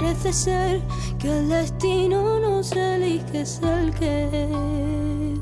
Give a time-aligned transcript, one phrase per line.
[0.00, 0.82] parece ser
[1.18, 5.40] que el destino no se elige, el que es.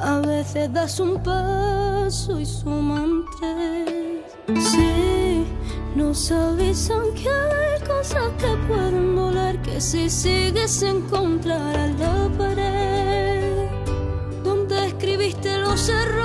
[0.00, 4.62] A veces das un paso y suman tres.
[4.70, 5.44] Sí,
[5.96, 13.68] nos avisan que hay cosas que pueden doler, que si sigues encontrarás la pared
[14.44, 16.17] donde escribiste los errores.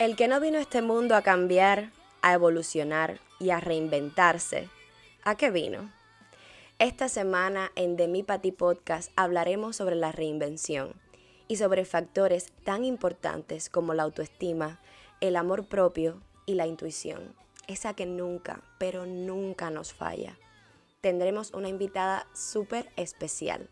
[0.00, 1.90] El que no vino a este mundo a cambiar,
[2.22, 4.70] a evolucionar y a reinventarse,
[5.24, 5.92] ¿a qué vino?
[6.78, 10.94] Esta semana en The Mi Pati Podcast hablaremos sobre la reinvención
[11.48, 14.80] y sobre factores tan importantes como la autoestima,
[15.20, 17.34] el amor propio y la intuición,
[17.66, 20.38] esa que nunca, pero nunca nos falla.
[21.02, 23.68] Tendremos una invitada súper especial.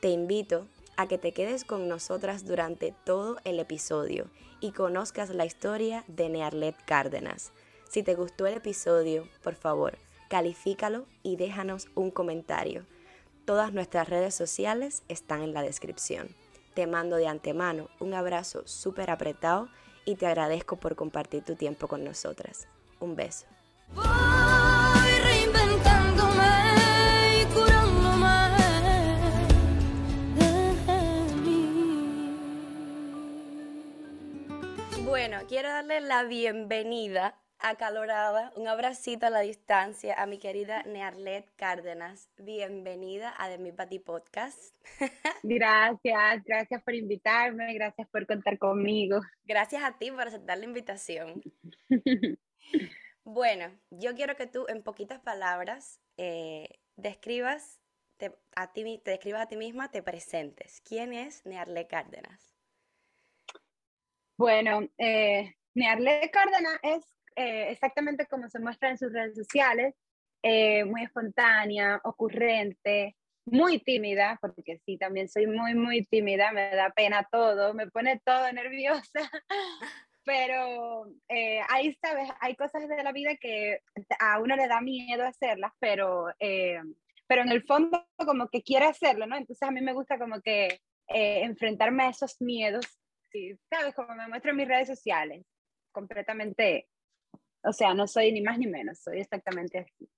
[0.00, 0.66] Te invito
[0.98, 4.28] a que te quedes con nosotras durante todo el episodio
[4.60, 7.52] y conozcas la historia de Nearlet Cárdenas.
[7.88, 9.96] Si te gustó el episodio, por favor,
[10.28, 12.84] califícalo y déjanos un comentario.
[13.44, 16.34] Todas nuestras redes sociales están en la descripción.
[16.74, 19.68] Te mando de antemano un abrazo súper apretado
[20.04, 22.66] y te agradezco por compartir tu tiempo con nosotras.
[22.98, 23.46] Un beso.
[35.48, 42.28] Quiero darle la bienvenida acalorada, un abracito a la distancia a mi querida Nearlet Cárdenas.
[42.36, 44.74] Bienvenida a The Mi Pati Podcast.
[45.42, 49.20] Gracias, gracias por invitarme, gracias por contar conmigo.
[49.44, 51.42] Gracias a ti por aceptar la invitación.
[53.24, 57.80] bueno, yo quiero que tú en poquitas palabras eh, describas
[58.54, 60.82] a ti, te describas a ti misma, te presentes.
[60.82, 62.47] ¿Quién es Nearlet Cárdenas?
[64.38, 67.04] Bueno, eh, Nearle Cárdenas es
[67.34, 69.96] eh, exactamente como se muestra en sus redes sociales,
[70.44, 73.16] eh, muy espontánea, ocurrente,
[73.46, 78.20] muy tímida, porque sí, también soy muy, muy tímida, me da pena todo, me pone
[78.24, 79.02] todo nerviosa,
[80.24, 82.30] pero eh, ahí, ¿sabes?
[82.40, 83.80] Hay cosas de la vida que
[84.20, 89.26] a uno le da miedo hacerlas, pero, pero en el fondo como que quiere hacerlo,
[89.26, 89.36] ¿no?
[89.36, 93.00] Entonces a mí me gusta como que enfrentarme a esos miedos
[93.30, 95.44] sí, sabes, como me muestro en mis redes sociales,
[95.92, 96.88] completamente,
[97.62, 100.08] o sea, no soy ni más ni menos, soy exactamente así.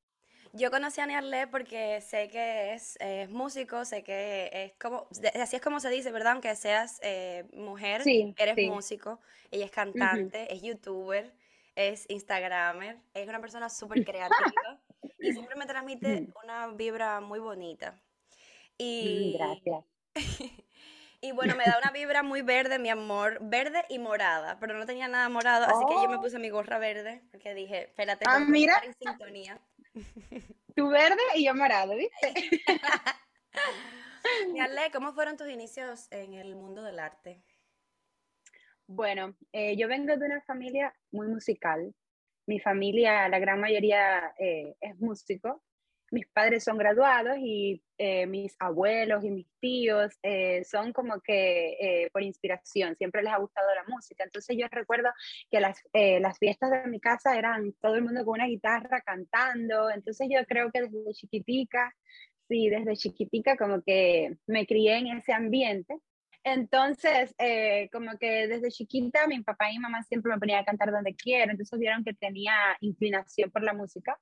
[0.53, 5.07] Yo conocí a Niarle porque sé que es, músico, sé que es como,
[5.41, 6.33] así es como se dice, ¿verdad?
[6.33, 8.03] Aunque seas eh, mujer,
[8.37, 9.21] eres músico,
[9.53, 11.33] ella es cantante, es youtuber,
[11.77, 14.81] es instagramer, es una persona súper creativa
[15.21, 18.01] y siempre me transmite una vibra muy bonita.
[18.77, 19.85] Y, Gracias.
[21.23, 24.87] Y bueno, me da una vibra muy verde, mi amor, verde y morada, pero no
[24.87, 26.21] tenía nada morado, así que yo me oh.
[26.21, 28.81] puse mi gorra verde, porque dije, espérate, ah, mira.
[28.85, 29.61] en sintonía.
[30.77, 32.33] Tu verde y yo morado, ¿viste?
[34.61, 37.43] Ale, ¿cómo fueron tus inicios en el mundo del arte?
[38.87, 41.93] Bueno, eh, yo vengo de una familia muy musical.
[42.47, 45.63] Mi familia, la gran mayoría eh, es músico
[46.11, 51.77] mis padres son graduados y eh, mis abuelos y mis tíos eh, son como que
[51.81, 54.25] eh, por inspiración, siempre les ha gustado la música.
[54.25, 55.11] Entonces yo recuerdo
[55.51, 59.91] que las, las fiestas de mi casa eran todo el mundo con una guitarra cantando,
[59.91, 61.95] entonces yo creo que desde chiquitica,
[62.49, 65.97] sí, desde chiquitica como que me crié en ese ambiente.
[66.43, 67.35] Entonces,
[67.93, 71.15] como que desde chiquita mi papá y mi mamá siempre me ponían a cantar donde
[71.15, 74.19] quiero, entonces vieron que tenía inclinación por la música.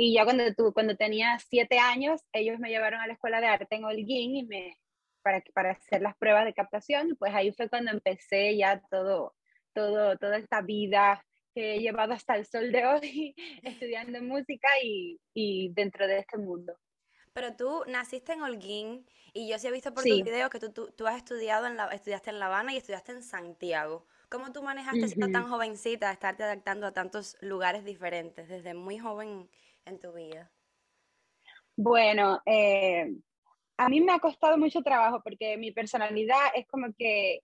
[0.00, 3.48] Y ya cuando, tú, cuando tenía siete años, ellos me llevaron a la escuela de
[3.48, 4.78] arte en Holguín y me,
[5.22, 7.16] para, para hacer las pruebas de captación.
[7.18, 9.34] Pues ahí fue cuando empecé ya todo,
[9.74, 13.34] todo, toda esta vida que he llevado hasta el sol de hoy,
[13.64, 16.78] estudiando música y, y dentro de este mundo.
[17.32, 20.70] Pero tú naciste en Holguín y yo sí he visto por tus videos que tú,
[20.70, 24.06] tú, tú, has estudiado en la, estudiaste en La Habana y estudiaste en Santiago.
[24.28, 29.48] ¿Cómo tú manejaste siendo tan jovencita, estarte adaptando a tantos lugares diferentes desde muy joven
[29.88, 30.50] en tu vida?
[31.76, 33.12] Bueno, eh,
[33.76, 37.40] a mí me ha costado mucho trabajo porque mi personalidad es como que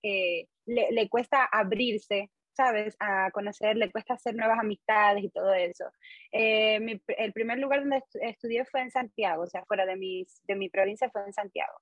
[0.66, 2.96] le, le, cuesta abrirse, ¿sabes?
[3.00, 5.84] A conocer, le cuesta hacer nuevas amistades y todo eso.
[6.32, 10.54] Eh, el primer lugar donde estudié fue en Santiago, o sea, fuera de, mis, de
[10.54, 11.74] mi provincia fue en Santiago.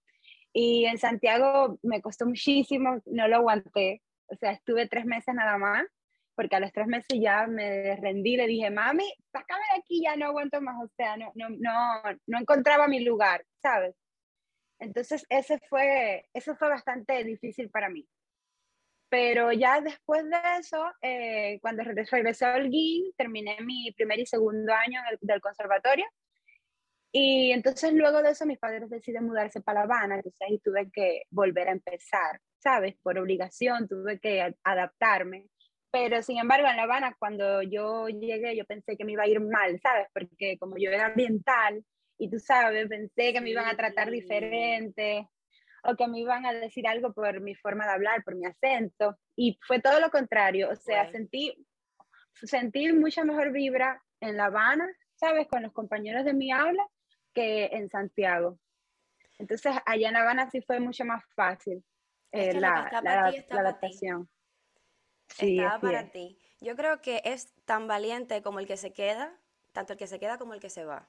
[0.53, 5.59] Y en Santiago me costó muchísimo, no lo aguanté, o sea, estuve tres meses nada
[5.59, 5.85] más,
[6.35, 10.17] porque a los tres meses ya me rendí, le dije, mami, sácame de aquí, ya
[10.17, 13.95] no aguanto más, o sea, no, no, no, no encontraba mi lugar, ¿sabes?
[14.79, 18.07] Entonces, ese fue, eso fue bastante difícil para mí.
[19.09, 24.73] Pero ya después de eso, eh, cuando regresé, a Holguín, terminé mi primer y segundo
[24.73, 26.07] año del conservatorio.
[27.13, 30.91] Y entonces luego de eso mis padres deciden mudarse para La Habana, entonces ahí tuve
[30.91, 32.97] que volver a empezar, ¿sabes?
[33.03, 35.47] Por obligación, tuve que adaptarme.
[35.93, 39.29] Pero sin embargo, en La Habana, cuando yo llegué, yo pensé que me iba a
[39.29, 40.09] ir mal, ¿sabes?
[40.13, 41.85] Porque como yo era ambiental,
[42.19, 45.29] y tú sabes, pensé que me iban a tratar diferente
[45.85, 49.19] o que me iban a decir algo por mi forma de hablar, por mi acento.
[49.37, 51.53] Y fue todo lo contrario, o sea, sentí,
[52.35, 55.49] sentí mucha mejor vibra en La Habana, ¿sabes?
[55.49, 56.87] Con los compañeros de mi aula
[57.35, 58.59] que en Santiago.
[59.39, 61.85] Entonces, allá en La Habana sí fue mucho más fácil
[62.31, 62.89] eh, la,
[63.51, 64.31] adaptación.
[65.35, 66.39] Sí, estaba para ti.
[66.61, 69.37] Yo creo que es tan valiente como el que se queda,
[69.73, 71.09] tanto el que se queda como el que se va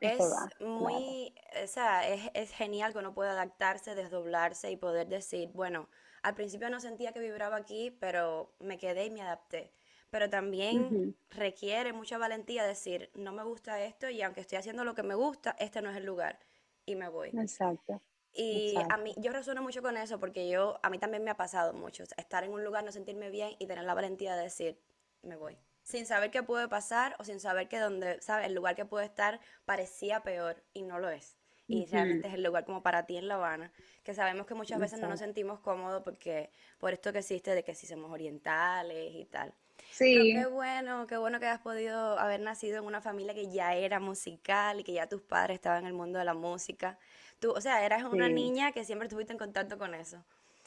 [0.00, 0.20] es
[0.60, 5.88] muy, o sea, es, es, genial que uno pueda adaptarse, desdoblarse y poder decir, bueno,
[6.22, 9.72] al principio no sentía que vibraba aquí, pero me quedé y me adapté.
[10.10, 14.94] Pero también requiere mucha valentía decir, no me gusta esto y aunque estoy haciendo lo
[14.94, 16.38] que me gusta, este no es el lugar
[16.86, 17.30] y me voy.
[17.30, 18.00] Exacto.
[18.34, 21.36] Y a mí, yo resueno mucho con eso porque yo, a mí también me ha
[21.36, 24.80] pasado mucho, estar en un lugar, no sentirme bien y tener la valentía de decir,
[25.22, 28.46] me voy sin saber qué puede pasar o sin saber que donde, ¿sabes?
[28.46, 31.36] El lugar que puede estar parecía peor y no lo es.
[31.66, 33.72] Y realmente es el lugar como para ti en La Habana,
[34.02, 37.64] que sabemos que muchas veces no nos sentimos cómodos porque por esto que existe de
[37.64, 39.54] que si somos orientales y tal.
[39.90, 40.32] Sí.
[40.34, 43.74] Pero qué bueno, qué bueno que hayas podido haber nacido en una familia que ya
[43.74, 46.98] era musical y que ya tus padres estaban en el mundo de la música.
[47.44, 50.24] Tú, o sea, eras una niña que siempre estuviste en contacto con eso.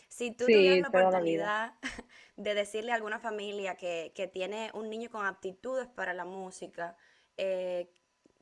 [0.09, 1.73] Si tú tuvieras la oportunidad
[2.37, 6.95] de decirle a alguna familia que, tiene un niño con aptitudes para la música,
[7.35, 7.89] eh,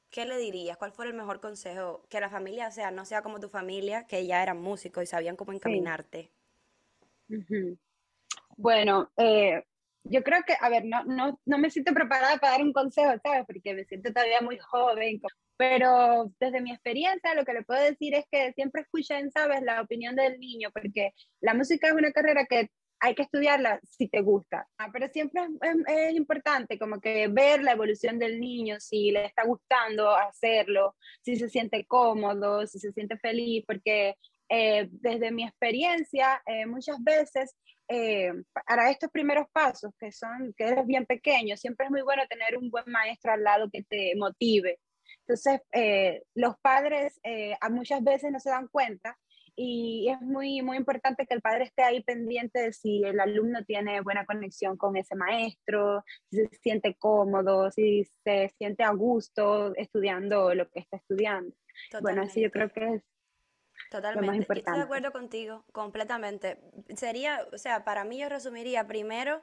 [0.09, 0.75] ¿qué le dirías?
[0.75, 2.05] ¿Cuál fue el mejor consejo?
[2.09, 5.37] Que la familia, sea, no sea como tu familia, que ya eran músicos y sabían
[5.37, 6.29] cómo encaminarte.
[8.57, 9.63] Bueno, eh,
[10.03, 13.13] yo creo que, a ver, no, no, no me siento preparada para dar un consejo,
[13.23, 13.45] ¿sabes?
[13.47, 15.21] Porque me siento todavía muy joven,
[15.57, 19.81] pero desde mi experiencia lo que le puedo decir es que siempre escuchen, ¿sabes?, la
[19.81, 21.11] opinión del niño, porque
[21.41, 22.69] la música es una carrera que
[22.99, 25.41] hay que estudiarla si te gusta, ah, pero siempre
[25.87, 31.35] es, importante como que ver la evolución del niño, si le está gustando hacerlo, si
[31.35, 34.15] se siente cómodo, si se siente feliz, porque
[34.49, 37.55] eh, desde mi experiencia eh, muchas veces
[37.87, 38.31] eh,
[38.67, 42.57] para estos primeros pasos que son que eres bien pequeño, siempre es muy bueno tener
[42.57, 44.79] un buen maestro al lado que te motive,
[45.27, 49.17] entonces, eh, los padres eh, muchas veces no se dan cuenta
[49.55, 53.63] y es muy, muy importante que el padre esté ahí pendiente de si el alumno
[53.63, 59.73] tiene buena conexión con ese maestro, si se siente cómodo, si se siente a gusto
[59.75, 61.55] estudiando lo que está estudiando.
[62.01, 63.03] Bueno, así yo creo que es
[63.89, 64.21] Totalmente.
[64.21, 64.69] Lo más importante.
[64.69, 66.59] Estoy de acuerdo contigo, completamente.
[66.95, 69.41] Sería, o sea, para mí yo resumiría primero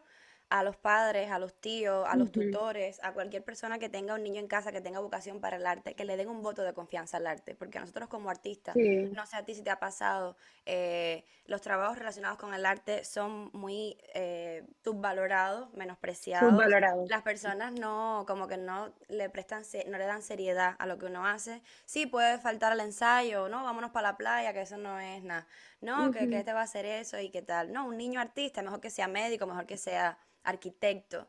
[0.52, 4.22] a los padres, a los tíos, a los tutores, a cualquier persona que tenga un
[4.22, 6.74] niño en casa que tenga vocación para el arte, que le den un voto de
[6.74, 10.36] confianza al arte, porque nosotros como artistas, no sé a ti si te ha pasado,
[10.66, 16.50] eh, los trabajos relacionados con el arte son muy eh, subvalorados, menospreciados.
[16.50, 17.08] Subvalorados.
[17.08, 21.06] Las personas no, como que no le prestan, no le dan seriedad a lo que
[21.06, 21.62] uno hace.
[21.86, 25.46] Sí, puede faltar al ensayo, no, vámonos para la playa, que eso no es nada.
[25.82, 27.72] No, que, que te va a hacer eso y qué tal.
[27.72, 31.28] No, un niño artista, mejor que sea médico, mejor que sea arquitecto.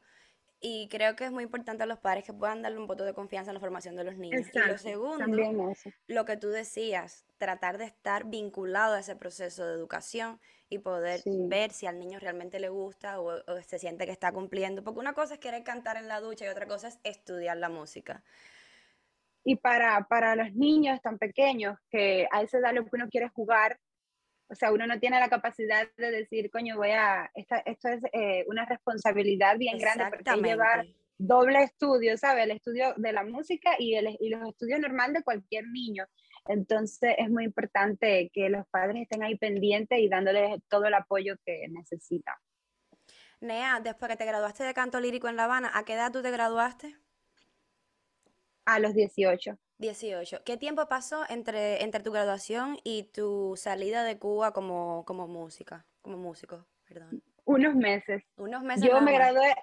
[0.65, 3.13] Y creo que es muy importante a los padres que puedan darle un voto de
[3.13, 4.47] confianza en la formación de los niños.
[4.53, 5.25] y lo segundo,
[6.07, 11.21] lo que tú decías, tratar de estar vinculado a ese proceso de educación y poder
[11.25, 14.85] ver si al niño realmente le gusta o, se siente que está cumpliendo.
[14.85, 17.67] Porque una cosa es querer cantar en la ducha y otra cosa es estudiar la
[17.67, 18.23] música.
[19.43, 23.27] Y para, para los niños tan pequeños que a esa edad lo que uno quiere
[23.27, 23.81] jugar,
[24.53, 28.03] o sea, uno no tiene la capacidad de decir, coño, voy a, esta, esto es
[28.13, 30.85] eh, una responsabilidad bien grande porque llevar
[31.17, 32.43] doble estudio, ¿sabes?
[32.43, 36.05] El estudio de la música y, el, y los estudios normal de cualquier niño.
[36.45, 41.35] Entonces es muy importante que los padres estén ahí pendientes y dándoles todo el apoyo
[41.43, 42.35] que necesitan.
[43.41, 46.21] Nea, después que te graduaste de canto lírico en La Habana, ¿a qué edad tú
[46.21, 46.95] te graduaste?
[48.65, 49.57] A los 18.
[49.77, 50.43] 18.
[50.43, 55.85] ¿Qué tiempo pasó entre, entre tu graduación y tu salida de Cuba como, como música,
[56.01, 57.23] como músico, perdón?
[57.45, 58.23] Unos meses.
[58.37, 58.83] Unos meses.
[58.83, 59.13] Yo me más.
[59.13, 59.55] gradué,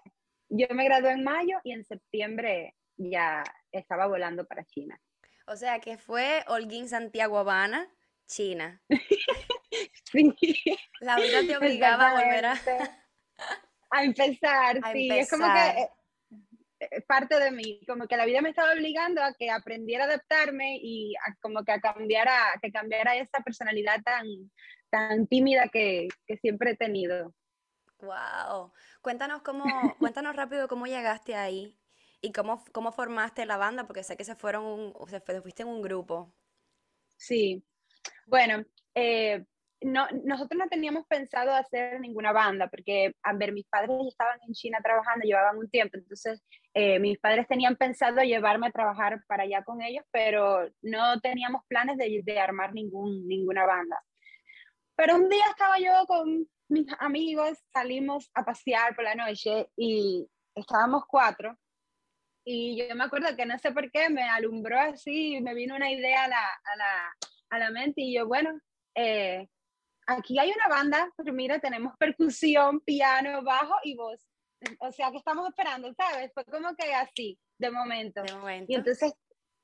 [0.49, 5.01] yo me gradué en mayo y en septiembre ya estaba volando para China.
[5.47, 7.89] O sea que fue Holguín Santiago Habana,
[8.27, 8.83] China.
[10.13, 10.35] Sí,
[10.99, 12.61] La vida te obligaba a volver a...
[13.91, 15.89] A empezar, A sí, es como que
[17.07, 20.79] parte de mí, como que la vida me estaba obligando a que aprendiera a adaptarme
[20.81, 24.27] y a, como que a cambiar a, que cambiara esa personalidad tan,
[24.91, 27.35] tan tímida que, que siempre he tenido.
[28.01, 28.73] Wow.
[29.03, 29.65] Cuéntanos cómo,
[29.99, 31.79] cuéntanos rápido cómo llegaste ahí
[32.21, 35.63] y cómo, cómo formaste la banda, porque sé que se fueron un, o se fuiste
[35.63, 36.33] en un grupo.
[37.17, 37.63] Sí,
[38.27, 39.45] bueno, eh,
[39.83, 44.53] no, nosotros no teníamos pensado hacer ninguna banda, porque, a ver, mis padres estaban en
[44.53, 46.43] China trabajando, llevaban un tiempo, entonces
[46.75, 51.63] eh, mis padres tenían pensado llevarme a trabajar para allá con ellos, pero no teníamos
[51.67, 54.03] planes de, de armar ningún, ninguna banda.
[54.97, 60.29] Pero un día estaba yo con mis amigos, salimos a pasear por la noche y
[60.55, 61.57] estábamos cuatro.
[62.45, 65.91] Y yo me acuerdo que no sé por qué me alumbró así, me vino una
[65.91, 67.17] idea a la, a la,
[67.51, 68.59] a la mente y yo, bueno,
[68.95, 69.49] eh,
[70.17, 74.21] aquí hay una banda, pero mira, tenemos percusión, piano, bajo y voz.
[74.79, 76.31] O sea, que estamos esperando, ¿sabes?
[76.35, 78.23] Fue como que así, de momento.
[78.23, 78.73] De momento.
[78.73, 79.15] Y entonces,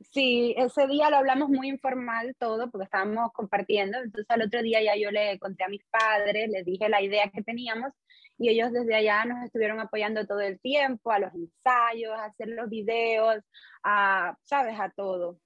[0.01, 3.99] sí, ese día lo hablamos muy informal todo, porque estábamos compartiendo.
[3.99, 7.31] Entonces, al otro día ya yo le conté a mis padres, les dije la idea
[7.31, 7.93] que teníamos,
[8.39, 12.49] y ellos desde allá nos estuvieron apoyando todo el tiempo, a los ensayos, a hacer
[12.49, 13.43] los videos,
[13.83, 14.79] a, ¿sabes?
[14.79, 15.39] A todo.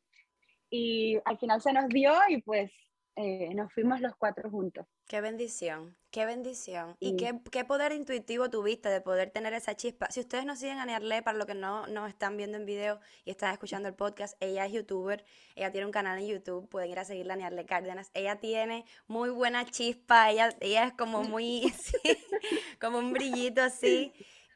[0.70, 2.70] Y al final se nos dio y pues
[3.16, 4.86] eh, nos fuimos los cuatro juntos.
[5.06, 6.96] Qué bendición, qué bendición.
[7.00, 10.08] Y qué, qué poder intuitivo tuviste de poder tener esa chispa.
[10.10, 13.30] Si ustedes no siguen a para los que no nos están viendo en video y
[13.30, 15.24] están escuchando el podcast, ella es youtuber,
[15.56, 18.10] ella tiene un canal en YouTube, pueden ir a seguirla a Niarle Cárdenas.
[18.14, 21.98] Ella tiene muy buena chispa, ella, ella es como muy, sí,
[22.80, 24.12] como un brillito así.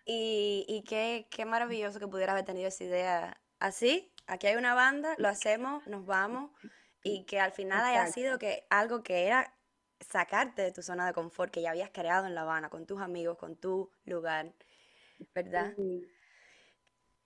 [0.07, 4.13] Y, y qué, qué maravilloso que pudiera haber tenido esa idea así.
[4.27, 6.51] Aquí hay una banda, lo hacemos, nos vamos.
[7.05, 9.55] Y que al final haya sido que algo que era
[10.01, 13.01] sacarte de tu zona de confort que ya habías creado en La Habana, con tus
[13.01, 14.53] amigos, con tu lugar,
[15.35, 15.75] ¿verdad?
[15.77, 16.07] Sí.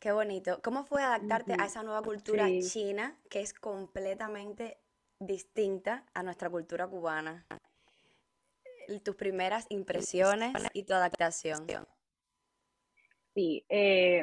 [0.00, 0.60] Qué bonito.
[0.62, 2.60] ¿Cómo fue adaptarte a esa nueva cultura Sí.
[2.60, 4.78] china que es completamente
[5.18, 7.46] distinta a nuestra cultura cubana?
[9.04, 11.66] Tus primeras impresiones y tu adaptación.
[13.34, 14.22] Sí, eh,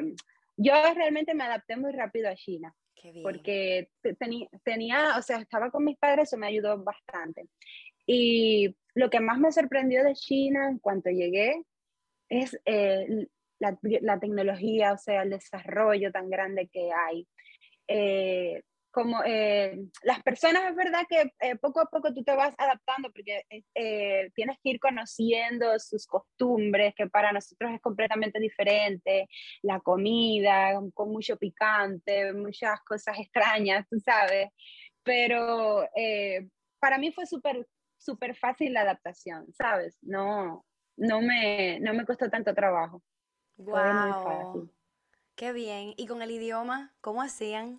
[0.56, 2.74] yo realmente me adapté muy rápido a China.
[3.22, 3.88] Porque
[4.64, 7.46] tenía, o sea, estaba con mis padres, eso me ayudó bastante.
[8.06, 11.62] Y lo que más me sorprendió de China en cuanto llegué
[12.28, 13.26] es eh,
[13.58, 17.26] la, la tecnología, o sea, el desarrollo tan grande que hay.
[17.88, 18.62] Eh,
[18.96, 23.12] como eh, las personas, es verdad que eh, poco a poco tú te vas adaptando
[23.12, 29.28] porque eh, eh, tienes que ir conociendo sus costumbres, que para nosotros es completamente diferente,
[29.60, 34.48] la comida con mucho picante, muchas cosas extrañas, tú sabes,
[35.02, 35.86] pero
[36.80, 39.98] para mí fue súper, súper fácil la adaptación, ¿sabes?
[40.00, 40.64] No,
[40.96, 43.02] no, me, no me costó tanto trabajo.
[43.56, 44.22] Fue muy Wow.
[44.22, 44.72] fácil.
[45.34, 45.92] Qué bien.
[45.98, 46.94] ¿Y con el idioma?
[47.02, 47.78] ¿Cómo hacían?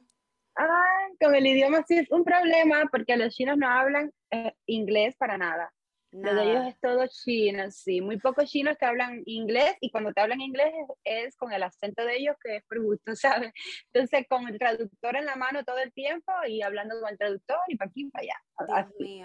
[0.55, 5.15] Ah, con el idioma sí es un problema porque los chinos no hablan eh, inglés
[5.17, 5.71] para nada.
[6.11, 7.99] Lo de ellos es todo chino, sí.
[8.01, 10.71] Muy pocos chinos te hablan inglés y cuando te hablan inglés
[11.03, 13.51] es, es con el acento de ellos que es por gusto, ¿sabes?
[13.91, 17.59] Entonces con el traductor en la mano todo el tiempo y hablando con el traductor
[17.67, 18.85] y para aquí y para allá.
[18.85, 19.23] Dios mío.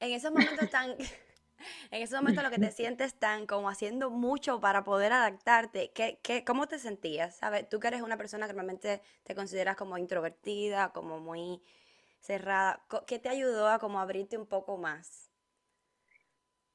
[0.00, 0.96] En esos momentos tan,
[1.90, 6.18] en esos momentos lo que te sientes tan como haciendo mucho para poder adaptarte, ¿qué,
[6.22, 7.36] qué, cómo te sentías?
[7.36, 7.68] ¿Sabes?
[7.68, 11.62] Tú que eres una persona que normalmente te consideras como introvertida, como muy
[12.20, 15.30] cerrada, ¿qué te ayudó a como abrirte un poco más?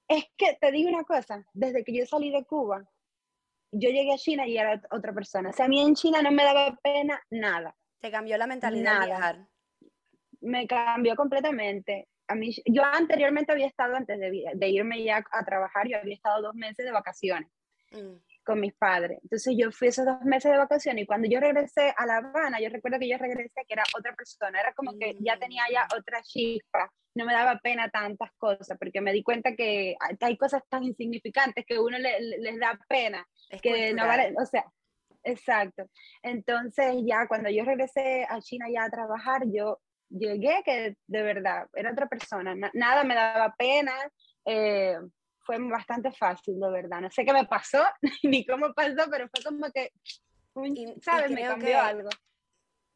[0.07, 2.87] Es que te digo una cosa, desde que yo salí de Cuba,
[3.71, 5.49] yo llegué a China y era otra persona.
[5.49, 7.75] O sea, a mí en China no me daba pena nada.
[7.99, 9.05] ¿Te cambió la mentalidad al Nada.
[9.05, 9.47] viajar?
[10.43, 12.09] me cambió completamente.
[12.27, 16.15] A mí, yo anteriormente había estado, antes de, de irme ya a trabajar, yo había
[16.15, 17.49] estado dos meses de vacaciones
[17.91, 19.19] Mm, con mis padres.
[19.21, 22.59] Entonces yo fui esos dos meses de vacaciones y cuando yo regresé a La Habana,
[22.59, 25.83] yo recuerdo que yo regresé que era otra persona, era como que ya tenía ya
[25.83, 25.97] Mm.
[25.99, 30.63] otra chispa, no me daba pena tantas cosas, porque me di cuenta que hay, cosas
[30.69, 34.07] tan insignificantes que uno le- le- les da pena, es que no cultural.
[34.07, 34.65] vale, o sea,
[35.23, 35.87] exacto.
[36.23, 39.79] Entonces ya cuando yo regresé a China ya a trabajar, yo
[40.17, 43.93] llegué que de verdad era otra persona, na- nada me daba pena,
[44.45, 44.97] eh,
[45.45, 47.01] fue bastante fácil, de verdad.
[47.01, 47.83] No sé qué me pasó,
[48.23, 49.89] ni cómo pasó, pero fue como que,
[50.53, 51.31] un- Y- y ¿sabes?
[51.31, 52.09] Me cambió que- algo.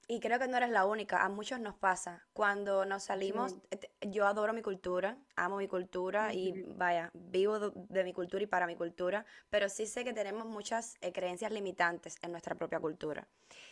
[0.09, 2.25] Y creo que no eres la única, a muchos nos pasa.
[2.31, 8.03] Cuando nos salimos, eh, yo adoro mi cultura, amo mi cultura y vaya, vivo de,
[8.05, 12.15] mi cultura y para mi cultura, pero sí sé que tenemos muchas eh, creencias limitantes
[12.21, 13.27] en nuestra propia cultura.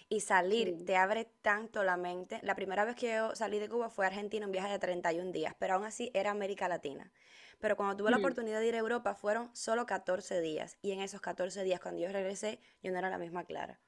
[0.09, 2.41] Y salir te abre tanto la mente.
[2.43, 5.31] La primera vez que yo salí de Cuba fue a Argentina, un viaje de 31
[5.31, 7.13] días, pero aún así era América Latina.
[7.59, 10.99] Pero cuando tuve la oportunidad de ir a Europa fueron solo 14 días y en
[10.99, 13.79] esos 14 días cuando yo regresé yo no era la misma Clara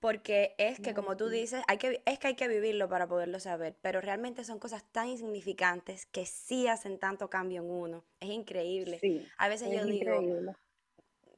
[0.00, 3.38] porque es que, como tú dices, hay que, es que hay que vivirlo para poderlo
[3.38, 8.04] saber, pero realmente son cosas tan insignificantes que sí hacen tanto cambio en uno.
[8.18, 8.98] Es increíble.
[9.36, 10.54] a veces yo digo,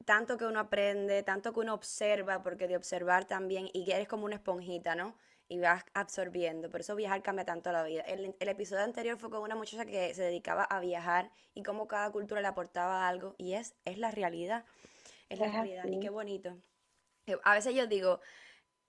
[0.05, 4.25] tanto que uno aprende, tanto que uno observa, porque de observar también, y eres como
[4.25, 5.17] una esponjita, ¿no?
[5.49, 6.69] Y vas absorbiendo.
[6.69, 8.03] Por eso viajar cambia tanto la vida.
[8.03, 12.11] El, episodio anterior fue con una muchacha que se dedicaba a viajar y cómo cada
[12.11, 14.63] cultura le aportaba algo, y es, es la realidad.
[15.27, 15.83] Es la realidad.
[15.85, 16.55] Y qué bonito.
[17.43, 18.19] A veces yo digo,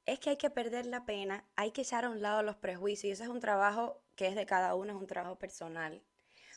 [0.06, 3.04] es que hay que perder la pena, hay que echar a un lado los prejuicios
[3.04, 6.02] y eso es un trabajo que es de cada uno, es un trabajo personal.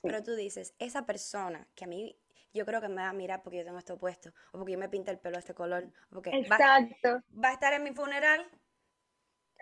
[0.04, 2.20] Pero tú dices, esa persona que a mí
[2.54, 4.80] yo creo que me va a mirar porque yo tengo esto puesto, o porque yo
[4.80, 7.22] me pinta el pelo de este color, o porque Exacto.
[7.44, 8.46] Va, a estar en mi funeral.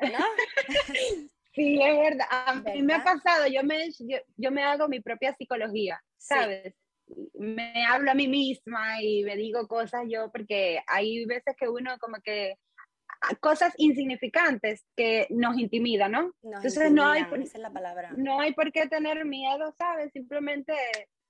[0.01, 0.17] ¿No?
[1.53, 2.27] sí, es verdad.
[2.29, 3.89] A mí me ha pasado, yo me,
[4.37, 6.73] yo, me hago mi propia psicología, ¿sabes?
[7.33, 11.97] Me hablo a mí misma y me digo cosas yo, porque hay veces que uno
[11.99, 12.57] como que
[13.39, 16.31] cosas insignificantes que nos intimidan, ¿no?
[16.43, 18.11] Entonces no hay, por, esa es la palabra.
[18.15, 20.11] no hay por qué tener miedo, ¿sabes?
[20.13, 20.73] Simplemente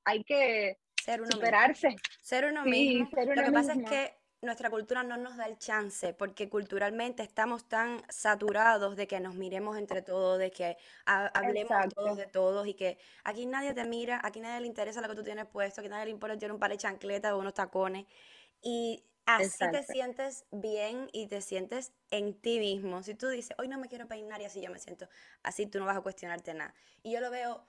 [0.03, 1.87] hay que ser uno superarse.
[1.87, 2.01] Mismo.
[2.21, 3.09] Ser uno mismo.
[3.11, 7.67] Lo que pasa es que nuestra cultura no nos da el chance, porque culturalmente estamos
[7.67, 12.75] tan saturados de que nos miremos entre todos, de que hablemos todos de todos y
[12.75, 15.89] que aquí nadie te mira, aquí nadie le interesa lo que tú tienes puesto, aquí
[15.89, 18.05] nadie le importa tener un par de chancletas o unos tacones.
[18.61, 23.01] Y Así te sientes bien y te sientes en ti mismo.
[23.01, 25.09] Si tú dices, hoy no me quiero peinar y así yo me siento,
[25.41, 26.75] así tú no vas a cuestionarte nada.
[27.01, 27.67] Y yo lo veo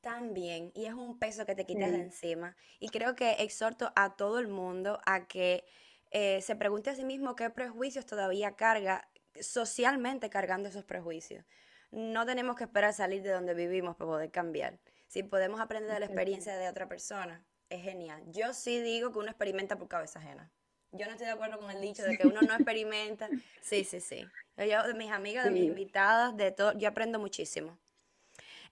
[0.00, 2.56] tan bien y es un peso que te quitas de encima.
[2.80, 5.64] Y creo que exhorto a todo el mundo a que
[6.10, 9.08] eh, se pregunte a sí mismo qué prejuicios todavía carga,
[9.40, 11.44] socialmente cargando esos prejuicios.
[11.90, 14.78] No tenemos que esperar salir de donde vivimos para poder cambiar.
[15.06, 18.22] Si podemos aprender de la experiencia de otra persona, es genial.
[18.26, 20.52] Yo sí digo que uno experimenta por cabeza ajena.
[20.92, 23.28] Yo no estoy de acuerdo con el dicho de que uno no experimenta.
[23.60, 24.26] Sí, sí, sí.
[24.56, 27.78] Yo, de mis amigas, de mis invitadas, de todo, yo aprendo muchísimo.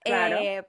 [0.03, 0.37] Claro.
[0.39, 0.67] Eh,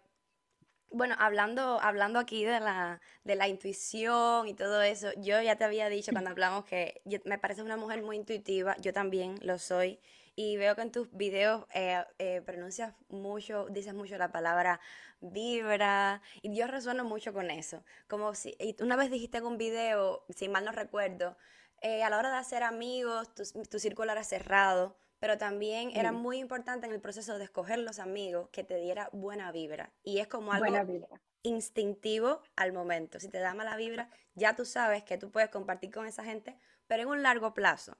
[0.90, 5.64] bueno, hablando, hablando aquí de la, de la intuición y todo eso, yo ya te
[5.64, 10.00] había dicho cuando hablamos que me parece una mujer muy intuitiva, yo también lo soy,
[10.38, 14.78] y veo que en tus videos eh, eh, pronuncias mucho, dices mucho la palabra
[15.20, 17.82] vibra, y yo resueno mucho con eso.
[18.06, 21.36] Como si, una vez dijiste en un video, si mal no recuerdo,
[21.80, 26.12] eh, a la hora de hacer amigos, tu, tu círculo era cerrado, pero también era
[26.12, 29.92] muy importante en el proceso de escoger los amigos que te diera buena vibra.
[30.04, 33.18] Y es como algo instintivo al momento.
[33.18, 36.56] Si te da mala vibra, ya tú sabes que tú puedes compartir con esa gente,
[36.86, 37.98] pero en un largo plazo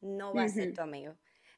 [0.00, 1.16] no va a ser tu amigo.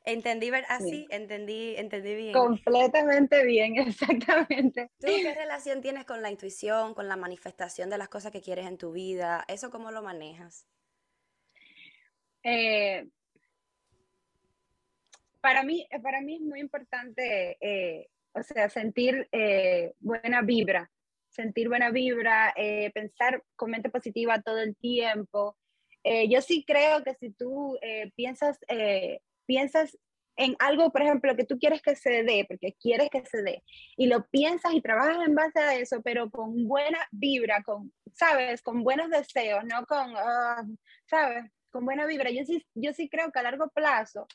[0.08, 2.32] Entendí ver así, entendí, entendí bien.
[2.32, 3.76] Completamente bien,
[4.48, 4.90] exactamente.
[4.98, 8.66] ¿Tú qué relación tienes con la intuición, con la manifestación de las cosas que quieres
[8.66, 9.44] en tu vida?
[9.48, 10.66] ¿Eso cómo lo manejas?
[12.42, 13.06] Eh,
[15.42, 20.90] para, mí, para mí es muy importante, eh, o sea, sentir eh, buena vibra,
[21.28, 22.54] sentir buena vibra,
[22.94, 25.58] pensar con mente positiva todo el tiempo.
[26.02, 27.78] yo sí creo que si tú
[28.16, 28.58] piensas
[29.48, 29.98] piensas
[30.36, 33.64] en algo, por ejemplo, que tú quieres que se dé, porque quieres que se dé,
[33.96, 38.62] y lo piensas y trabajas en base a eso, pero con buena vibra, con, ¿sabes?
[38.62, 40.64] Con buenos deseos, no con, ah,
[41.06, 41.50] ¿sabes?
[41.70, 42.30] Con buena vibra.
[42.30, 44.28] Yo sí, yo sí creo que a largo plazo,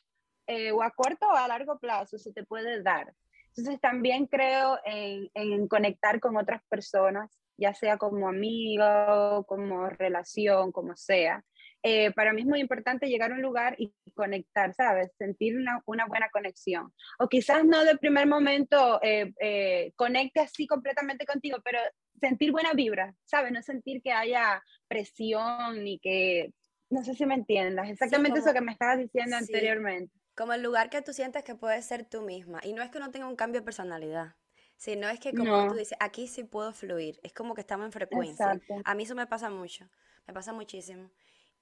[0.47, 3.13] eh, o a corto o a largo plazo, se te puede dar.
[3.55, 10.73] Entonces también creo en, en conectar con otras personas, ya sea como amigo, como relación,
[10.73, 11.45] como sea.
[11.85, 15.11] Eh, para mí es muy importante llegar a un lugar y conectar, ¿sabes?
[15.17, 16.93] Sentir una, una buena conexión.
[17.19, 21.79] O quizás no de primer momento eh, eh, conecte así completamente contigo, pero
[22.21, 23.51] sentir buena vibra, ¿sabes?
[23.51, 26.53] No sentir que haya presión ni que,
[26.89, 30.13] no sé si me entiendas, exactamente eso que me estabas diciendo anteriormente.
[30.35, 32.61] Como el lugar que tú sientes que puedes ser tú misma.
[32.63, 34.35] Y no es que no tenga un cambio de personalidad.
[34.77, 37.19] sino es que como tú dices, aquí sí puedo fluir.
[37.23, 38.59] Es como que estamos en frecuencia.
[38.83, 39.89] A mí eso me pasa mucho.
[40.27, 41.11] Me pasa muchísimo.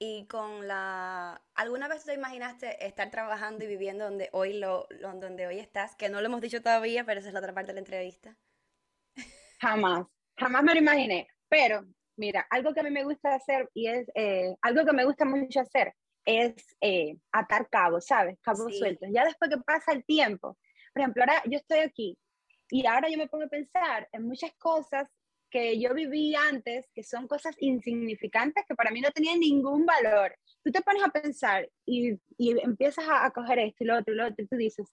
[0.04, 1.40] Y con la...
[1.54, 5.94] ¿Alguna vez te imaginaste estar trabajando y viviendo donde hoy, lo, donde hoy estás?
[5.94, 8.36] Que no lo hemos dicho todavía, pero esa es la otra parte de la entrevista.
[9.60, 10.04] Jamás,
[10.36, 11.28] jamás me lo imaginé.
[11.48, 11.86] Pero,
[12.16, 15.24] mira, algo que a mí me gusta hacer y es eh, algo que me gusta
[15.24, 18.40] mucho hacer es eh, atar cabos, ¿sabes?
[18.40, 19.08] Cabos sueltos.
[19.12, 20.58] Ya después que pasa el tiempo,
[20.92, 22.18] por ejemplo, ahora yo estoy aquí
[22.70, 25.08] y ahora yo me pongo a pensar en muchas cosas
[25.52, 30.34] que yo viví antes, que son cosas insignificantes que para mí no tenían ningún valor.
[30.64, 34.14] Tú te pones a pensar y, y empiezas a, a, coger esto y lo otro
[34.14, 34.86] y lo otro y tú dices,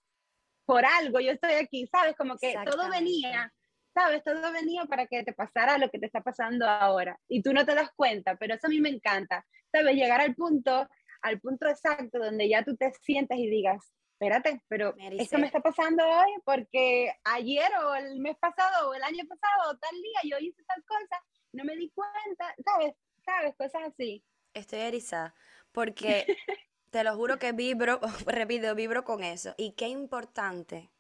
[0.65, 2.15] por algo yo estoy aquí, ¿sabes?
[2.17, 3.51] Como que todo venía,
[3.93, 4.21] ¿sabes?
[4.23, 7.65] Todo venía para que te pasara lo que te está pasando ahora y tú no
[7.65, 9.95] te das cuenta, pero eso a mí me encanta, ¿sabes?
[9.95, 10.87] Llegar al punto,
[11.21, 15.61] al punto exacto donde ya tú te sientes y digas, espérate, pero esto me está
[15.61, 20.19] pasando hoy porque ayer o el mes pasado o el año pasado o tal día
[20.23, 22.95] yo hice tal cosa, no me di cuenta, ¿sabes?
[23.23, 23.55] ¿Sabes?
[23.55, 24.25] Cosas así.
[24.53, 25.33] Estoy erizada
[25.71, 26.25] porque
[26.91, 29.55] te lo juro que vibro, repito, vibro con eso.
[29.57, 30.91] Y qué importante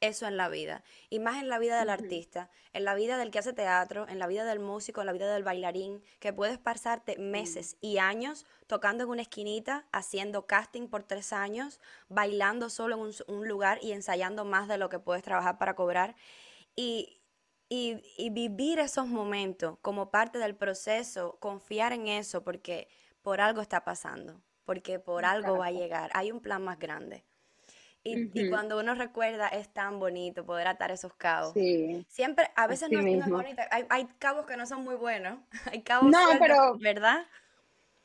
[0.00, 0.82] eso en la vida.
[1.10, 4.18] Y más en la vida del artista, en la vida del que hace teatro, en
[4.18, 8.46] la vida del músico, en la vida del bailarín, que puedes pasarte meses y años
[8.66, 13.92] tocando en una esquinita, haciendo casting por tres años, bailando solo en un, lugar y
[13.92, 16.14] ensayando más de lo que puedes trabajar para cobrar.
[16.76, 17.20] Y,
[17.68, 22.88] y, y vivir esos momentos como parte del proceso, confiar en eso, porque
[23.22, 26.10] por algo está pasando, porque por algo va a llegar.
[26.14, 27.24] Hay un plan más grande.
[28.04, 31.52] Y, cuando uno recuerda es tan bonito poder atar esos cabos.
[31.52, 32.04] Sí.
[32.08, 33.62] Siempre, a veces no, es bonito.
[33.70, 35.38] Hay, hay, cabos que no son muy buenos.
[35.72, 37.26] Hay cabos no, pero, ¿verdad?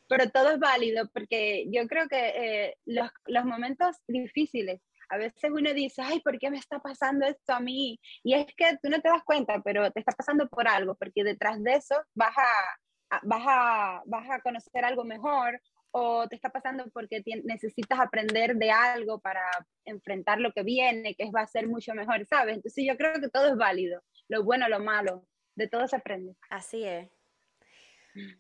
[0.07, 5.51] Pero todo es válido porque yo creo que eh, los, los momentos difíciles, a veces
[5.51, 7.99] uno dice, ay, ¿por qué me está pasando esto a mí?
[8.23, 11.23] Y es que tú no te das cuenta, pero te está pasando por algo, porque
[11.23, 15.61] detrás de eso vas a, vas a, vas a conocer algo mejor
[15.95, 19.43] o te está pasando porque necesitas aprender de algo para
[19.85, 22.55] enfrentar lo que viene, que va a ser mucho mejor, ¿sabes?
[22.55, 26.35] Entonces yo creo que todo es válido, lo bueno, lo malo, de todo se aprende.
[26.49, 27.09] Así es.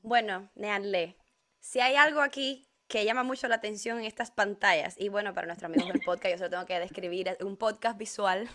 [0.01, 1.15] Bueno, Neanle,
[1.59, 5.45] si hay algo aquí que llama mucho la atención en estas pantallas, y bueno, para
[5.45, 8.49] nuestros amigos del podcast, yo solo tengo que describir un podcast visual.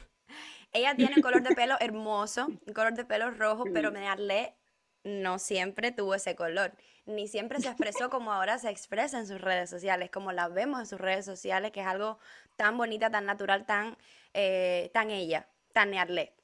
[0.72, 4.57] Ella tiene un color de pelo hermoso, un color de pelo rojo, pero Neanle
[5.04, 6.72] no siempre tuvo ese color,
[7.06, 10.80] ni siempre se expresó como ahora se expresa en sus redes sociales, como la vemos
[10.80, 12.18] en sus redes sociales, que es algo
[12.56, 13.96] tan bonita, tan natural, tan,
[14.34, 16.34] eh, tan ella, tan Nearle.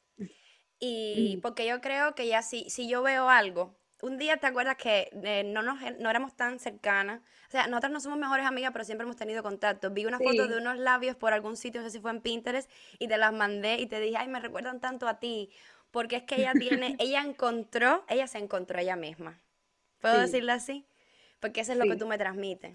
[0.79, 4.77] Y porque yo creo que ya si, si yo veo algo, un día te acuerdas
[4.77, 8.71] que eh, no, nos, no éramos tan cercanas, o sea, nosotras no somos mejores amigas,
[8.73, 9.90] pero siempre hemos tenido contacto.
[9.90, 12.71] Vi una foto de unos labios por algún sitio, no sé si fue en Pinterest,
[12.99, 15.51] y te las mandé y te dije, ay, me recuerdan tanto a ti
[15.94, 19.40] porque es que ella tiene, ella encontró, ella se encontró ella misma.
[20.00, 20.85] ¿Puedo decirlo así?
[21.38, 22.74] Porque eso es lo que tú me transmites.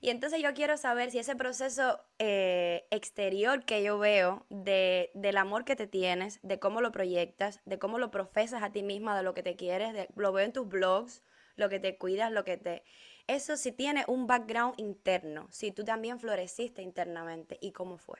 [0.00, 5.36] Y entonces yo quiero saber si ese proceso eh, exterior que yo veo de, del
[5.36, 9.16] amor que te tienes, de cómo lo proyectas, de cómo lo profesas a ti misma,
[9.16, 11.22] de lo que te quieres, de, lo veo en tus blogs,
[11.54, 12.82] lo que te cuidas, lo que te...
[13.28, 18.18] Eso sí tiene un background interno, si tú también floreciste internamente y cómo fue.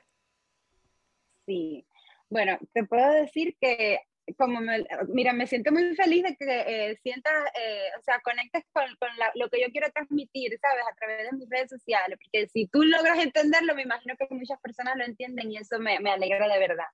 [1.45, 1.85] Sí,
[2.29, 3.99] bueno, te puedo decir que
[4.35, 6.45] como me, mira, me siento muy feliz de que
[6.91, 10.83] eh, sientas, eh, o sea, conectes con, con lo que yo quiero transmitir, ¿sabes?
[10.91, 14.59] A través de mis redes sociales, porque si tú logras entenderlo, me imagino que muchas
[14.59, 16.87] personas lo entienden y eso me, me alegra de verdad.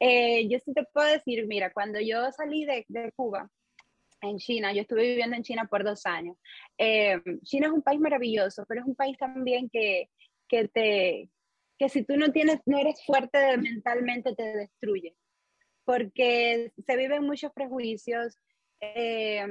[0.00, 3.50] Eh, yo sí te puedo decir, mira, cuando yo salí de, de, Cuba,
[4.22, 6.36] en China, yo estuve viviendo en China por dos años.
[7.42, 10.08] China es un país maravilloso, pero es un país también que,
[10.48, 11.28] que te
[11.78, 15.16] que si tú no tienes no eres fuerte mentalmente te destruye
[15.84, 18.38] porque se viven muchos prejuicios.
[18.80, 19.46] Eh,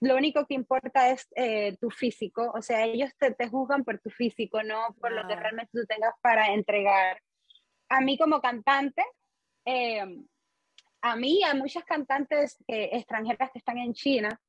[0.00, 3.98] lo único que importa es eh, tu físico, o sea, ellos te, te, juzgan por
[3.98, 7.20] tu físico, no por lo que realmente tú tengas para entregar.
[7.88, 9.02] A mí como cantante,
[9.64, 10.04] eh,
[11.02, 14.40] a mí, a muchas cantantes extranjeras que están en China,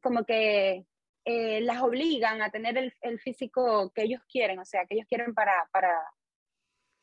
[0.00, 0.84] como que
[1.24, 5.34] las obligan a tener el, el, físico que ellos quieren, o sea, que ellos quieren
[5.34, 5.92] para, para,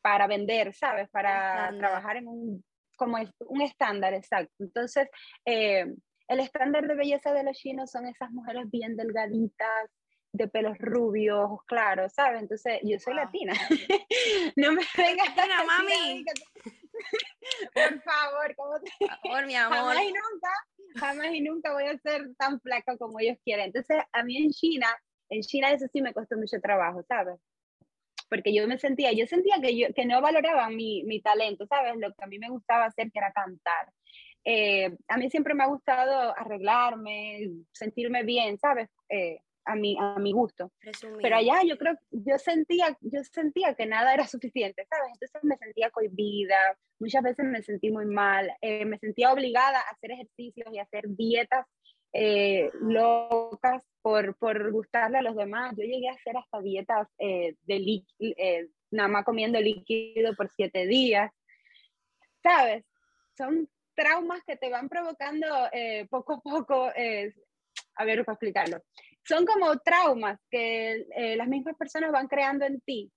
[0.00, 1.08] para vender, ¿sabes?
[1.10, 2.64] Para trabajar en un
[2.98, 4.52] como un estándar, exacto.
[4.58, 5.08] Entonces,
[5.46, 5.86] eh,
[6.28, 9.90] el estándar de belleza de los chinos son esas mujeres bien delgaditas,
[10.32, 12.42] de pelos rubios, claros, ¿sabes?
[12.42, 13.54] Entonces, yo soy latina.
[14.56, 16.24] no me vengas a mami.
[17.74, 18.90] Por favor, ¿cómo te...
[19.22, 19.78] Por mi amor.
[19.78, 20.50] Jamás y nunca,
[20.96, 23.66] jamás y nunca voy a ser tan flaca como ellos quieren.
[23.66, 24.86] Entonces, a mí en China,
[25.30, 27.40] en China eso sí me costó mucho trabajo, ¿sabes?
[28.28, 31.96] Porque yo me sentía, yo sentía que, yo, que no valoraba mi, mi talento, ¿sabes?
[31.96, 33.92] Lo que a mí me gustaba hacer, que era cantar.
[34.44, 38.88] Eh, a mí siempre me ha gustado arreglarme, sentirme bien, ¿sabes?
[39.08, 40.72] Eh, a, mi, a mi gusto.
[41.20, 45.10] Pero allá yo creo, yo sentía, yo sentía que nada era suficiente, ¿sabes?
[45.12, 46.56] Entonces me sentía cohibida,
[46.98, 51.04] muchas veces me sentí muy mal, eh, me sentía obligada a hacer ejercicios y hacer
[51.08, 51.66] dietas
[52.12, 55.74] eh, locas por, por gustarle a los demás.
[55.76, 60.86] Yo llegué a hacer hasta dietas eh, de eh, nada más comiendo líquido por siete
[60.86, 61.30] días.
[62.42, 62.84] ¿Sabes?
[63.36, 65.46] Son traumas que te van provocando
[66.08, 66.86] poco a poco.
[66.86, 68.82] a ver, para explicarlo.
[69.24, 71.04] Son como traumas que
[71.36, 73.10] las mismas personas van creando en ti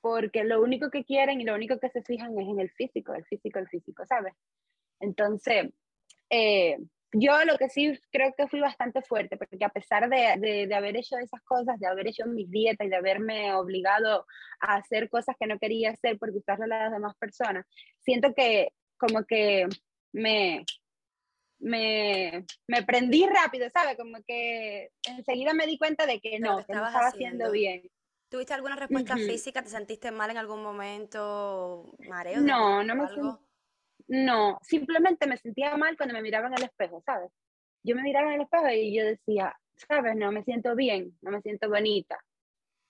[0.00, 3.14] porque lo único que quieren y lo único que se fijan es en el físico,
[3.14, 4.34] el físico, el físico, ¿sabes?
[5.00, 5.70] Entonces,
[6.30, 6.78] eh,
[7.12, 10.96] yo lo que sí creo que fui bastante fuerte, porque a pesar de, de, haber
[10.96, 14.26] hecho esas cosas, de haber hecho mis dietas y de haberme obligado
[14.60, 17.66] a hacer cosas que no quería hacer por gustarle a las demás personas,
[17.98, 19.66] siento que como que
[20.12, 20.64] me,
[21.58, 23.96] me, me prendí rápido, ¿sabes?
[23.96, 27.88] Como que enseguida me di cuenta de que no, que no estaba haciendo bien.
[28.28, 29.62] ¿Tuviste alguna respuesta física?
[29.62, 31.94] ¿Te sentiste mal en algún momento?
[32.06, 32.42] ¿Mareo?
[32.42, 33.47] No, no me sentí.
[34.08, 37.30] No, simplemente me sentía mal cuando me miraba en el espejo, ¿sabes?
[37.82, 40.16] Yo me miraba en el espejo y yo decía, ¿sabes?
[40.16, 42.18] No me siento bien, no me siento bonita.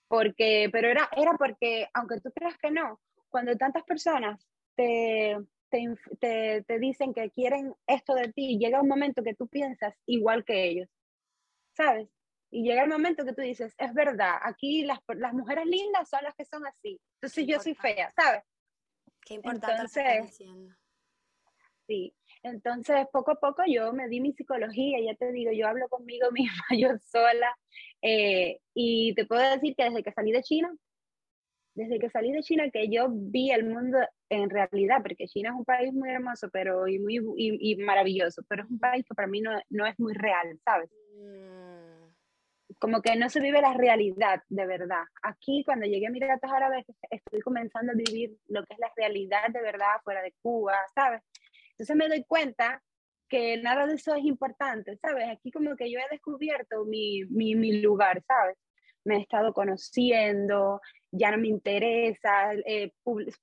[0.07, 5.37] Porque, pero era, era porque, aunque tú creas que no, cuando tantas personas te,
[5.69, 9.93] te, te, te dicen que quieren esto de ti, llega un momento que tú piensas
[10.05, 10.89] igual que ellos,
[11.75, 12.09] ¿sabes?
[12.49, 16.23] Y llega el momento que tú dices, es verdad, aquí las, las mujeres lindas son
[16.23, 16.99] las que son así.
[17.15, 18.43] Entonces yo soy fea, ¿sabes?
[19.21, 20.39] Qué importante Entonces,
[21.89, 25.89] Sí, entonces poco a poco yo me di mi psicología, ya te digo, yo hablo
[25.89, 27.57] conmigo misma, yo sola,
[28.03, 30.71] eh, y te puedo decir que desde que salí de China,
[31.73, 33.97] desde que salí de China, que yo vi el mundo
[34.29, 38.63] en realidad, porque China es un país muy hermoso pero y muy y, maravilloso, pero
[38.65, 40.91] es un país que para mí no, no es muy real, ¿sabes?
[41.15, 41.79] Mm
[42.79, 45.03] como que no se vive la realidad de verdad.
[45.21, 49.49] Aquí cuando llegué a Emiratos Árabes estoy comenzando a vivir lo que es la realidad
[49.49, 51.21] de verdad fuera de Cuba, ¿sabes?
[51.79, 52.83] Entonces me doy cuenta
[53.29, 55.29] que nada de eso es importante, ¿sabes?
[55.29, 58.57] Aquí como que yo he descubierto mi, mi, mi lugar, ¿sabes?
[59.05, 62.91] Me he estado conociendo, ya no me interesa eh,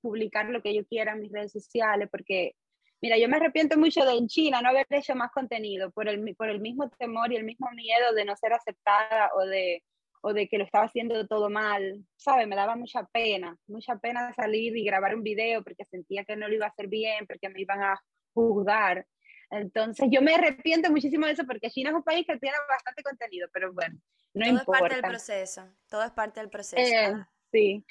[0.01, 2.53] publicar lo que yo quiera en mis redes sociales porque
[2.99, 6.35] Mira, yo me arrepiento mucho de en China no haber hecho más contenido por el,
[6.35, 9.83] por el mismo temor y el mismo miedo de no ser aceptada o de,
[10.21, 12.47] o de que lo estaba haciendo todo mal, ¿sabes?
[12.47, 16.47] Me daba mucha pena, mucha pena salir y grabar un video porque sentía que no
[16.47, 18.01] lo iba a hacer bien, porque me iban a
[18.45, 19.05] juzgar.
[19.49, 23.01] Entonces yo me arrepiento muchísimo de eso porque China es un país que tiene bastante
[23.01, 23.97] contenido, pero bueno,
[24.33, 24.65] no todo importa.
[24.65, 26.81] Todo es parte del proceso, todo es parte del proceso.
[26.81, 27.13] Eh,
[27.51, 27.85] sí,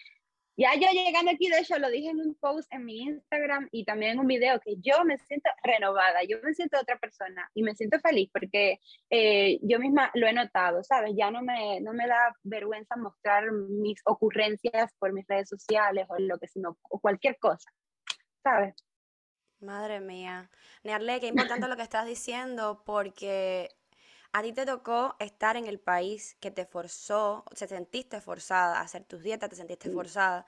[0.59, 3.85] ya yo llegando aquí, de hecho, lo dije en un post en mi Instagram y
[3.85, 7.63] también en un video, que yo me siento renovada, yo me siento otra persona y
[7.63, 8.81] me siento feliz porque
[9.11, 11.13] eh, yo misma lo he notado, ¿sabes?
[11.15, 16.19] Ya no me, no me da vergüenza mostrar mis ocurrencias por mis redes sociales o
[16.19, 17.71] lo que sino, o cualquier cosa,
[18.43, 18.75] ¿sabes?
[19.61, 20.51] Madre mía.
[20.85, 23.75] Nearle, qué importante lo que estás diciendo porque
[24.33, 28.83] a ti te tocó estar en el país que te forzó, te sentiste forzada a
[28.83, 30.47] hacer tus dietas, te sentiste forzada,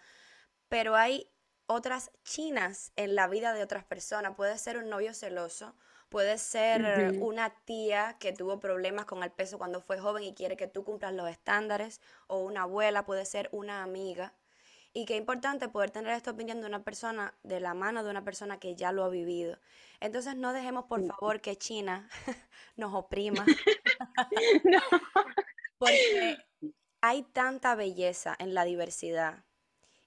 [0.68, 1.30] pero hay
[1.66, 4.34] otras chinas en la vida de otras personas.
[4.36, 5.74] Puede ser un novio celoso,
[6.10, 10.56] puede ser una tía que tuvo problemas con el peso cuando fue joven y quiere
[10.56, 14.34] que tú cumplas los estándares, o una abuela, puede ser una amiga.
[14.92, 18.24] Y qué importante poder tener esta opinión de una persona, de la mano de una
[18.24, 19.58] persona que ya lo ha vivido.
[20.00, 22.08] Entonces no dejemos por favor que China
[22.76, 23.44] nos oprima.
[24.64, 24.80] no.
[25.78, 26.38] Porque
[27.00, 29.44] hay tanta belleza en la diversidad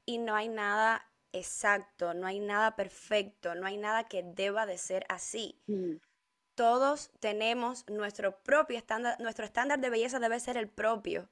[0.06, 4.78] y no hay nada exacto, no hay nada perfecto, no hay nada que deba de
[4.78, 5.62] ser así.
[5.68, 5.96] Mm.
[6.56, 11.30] Todos tenemos nuestro propio estándar, nuestro estándar de belleza debe ser el propio.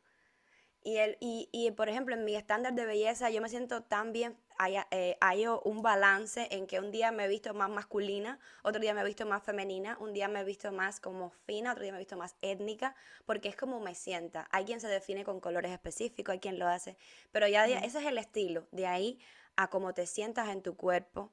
[0.81, 4.13] Y, el, y, y, por ejemplo, en mi estándar de belleza yo me siento tan
[4.13, 8.39] bien, hay, eh, hay, un balance en que un día me he visto más masculina,
[8.63, 11.71] otro día me he visto más femenina, un día me he visto más como fina,
[11.71, 14.47] otro día me he visto más étnica, porque es como me sienta.
[14.51, 16.97] Hay quien se define con colores específicos, hay quien lo hace,
[17.31, 19.19] pero ya ese es el estilo, de ahí
[19.57, 21.31] a cómo te sientas en tu cuerpo.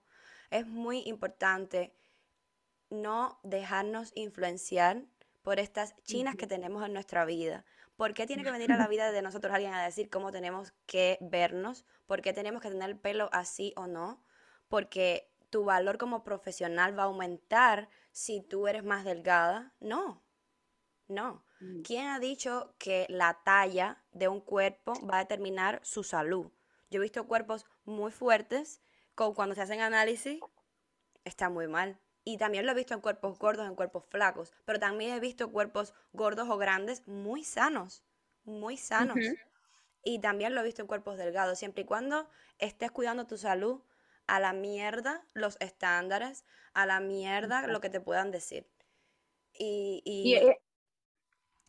[0.51, 1.93] Es muy importante
[2.91, 5.03] no dejarnos influenciar
[5.43, 7.65] por estas chinas que tenemos en nuestra vida
[7.97, 10.73] ¿Por qué tiene que venir a la vida de nosotros alguien a decir cómo tenemos
[10.87, 11.85] que vernos?
[12.07, 14.23] ¿Por qué tenemos que tener el pelo así o no?
[14.69, 19.75] Porque tu valor como profesional va a aumentar si tú eres más delgada.
[19.81, 20.23] No,
[21.09, 21.45] no.
[21.61, 21.83] Mm.
[21.83, 26.53] ¿Quién ha dicho que la talla de un cuerpo va a determinar su salud?
[26.91, 28.83] Yo he visto cuerpos muy fuertes,
[29.15, 30.41] con cuando se hacen análisis,
[31.25, 31.99] está muy mal.
[32.29, 35.53] Y también lo he visto en cuerpos gordos, en cuerpos flacos, pero también he visto
[35.53, 38.03] cuerpos gordos o grandes muy sanos,
[38.43, 39.17] muy sanos.
[40.03, 43.81] Y también lo he visto en cuerpos delgados, siempre y cuando estés cuidando tu salud,
[44.27, 48.67] a la mierda los estándares, a la mierda lo que te puedan decir.
[49.53, 50.41] Y, y...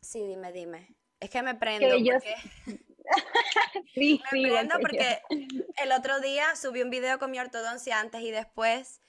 [0.02, 0.96] Sí, dime, dime.
[1.20, 2.36] Es que me prendo porque...
[3.94, 5.22] sí, me prendo porque
[5.84, 9.02] el otro día subí un video con mi ortodoncia antes y después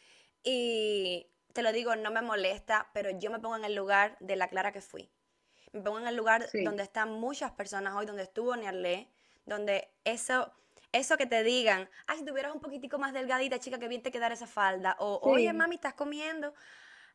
[0.43, 1.27] y
[1.59, 4.47] te lo digo, no me molesta, pero yo me pongo en el lugar de la
[4.47, 5.11] Clara que fui.
[5.73, 9.11] Me pongo en el lugar donde están muchas personas hoy, donde estuvo Nerlé,
[9.45, 10.53] donde eso,
[10.93, 14.13] eso que te digan, ay, si tuvieras un poquitico más delgadita, chica, que bien te
[14.13, 16.55] quedara esa falda, o oye, mami, estás comiendo,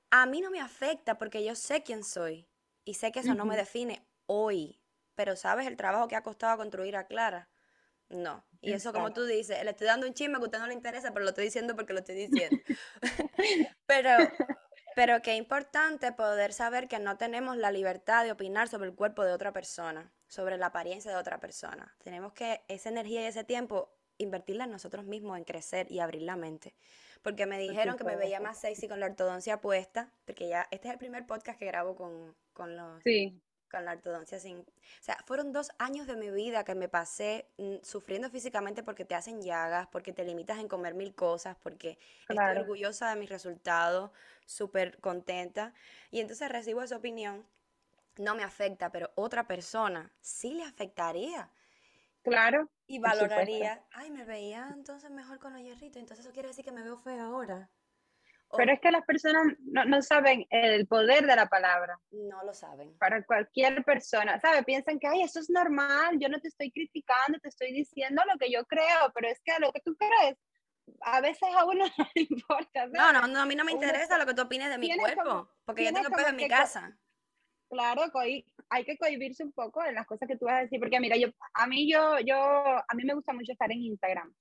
[0.10, 2.46] a mí no me afecta porque yo sé quién soy
[2.84, 4.82] y sé que eso no me define hoy,
[5.16, 7.48] pero sabes el trabajo que ha costado construir a Clara.
[8.10, 8.44] No.
[8.64, 10.74] Y eso, como tú dices, le estoy dando un chisme que a usted no le
[10.74, 12.58] interesa, pero lo estoy diciendo porque lo estoy diciendo.
[13.86, 14.18] pero,
[14.96, 19.26] pero qué importante poder saber que no tenemos la libertad de opinar sobre el cuerpo
[19.26, 21.94] de otra persona, sobre la apariencia de otra persona.
[22.04, 26.22] Tenemos que esa energía y ese tiempo invertirla en nosotros mismos, en crecer y abrir
[26.22, 26.74] la mente.
[27.22, 30.88] Porque me dijeron que me veía más sexy con la ortodoncia puesta, porque ya este
[30.88, 33.42] es el primer podcast que grabo con, con los, sí
[33.74, 34.60] con la ortodoncia sin...
[34.60, 34.66] O
[35.02, 39.16] sea, fueron dos años de mi vida que me pasé mm, sufriendo físicamente porque te
[39.16, 44.12] hacen llagas, porque te limitas en comer mil cosas, porque estoy orgullosa de mis resultados,
[44.46, 45.74] súper contenta.
[46.12, 47.44] Y entonces recibo esa opinión,
[48.18, 51.50] no me afecta, pero otra persona sí le afectaría.
[52.22, 52.70] Claro.
[52.86, 56.72] Y valoraría, ay, me veía entonces mejor con los hierritos, entonces eso quiere decir que
[56.72, 57.72] me veo fea ahora.
[58.56, 62.00] Pero es que las personas no, saben el poder de la palabra.
[62.12, 62.98] No lo saben.
[62.98, 64.64] Para cualquier persona, ¿sabe?
[64.64, 68.38] Piensan que, ay, eso es normal, yo no te estoy criticando, te estoy diciendo lo
[68.38, 70.38] que yo creo, pero es que lo que tú crees,
[71.02, 72.88] a veces a uno no le importa.
[72.88, 75.50] No, no, no, a mí no me interesa lo que tú opines de mi cuerpo,
[75.66, 76.98] porque yo tengo peso en mi casa.
[77.70, 78.04] Claro,
[78.70, 81.18] hay que cohibirse un poco en las cosas que tú vas a decir, porque mira,
[81.18, 84.32] yo, a mí yo, yo, a mí me gusta mucho estar en Instagram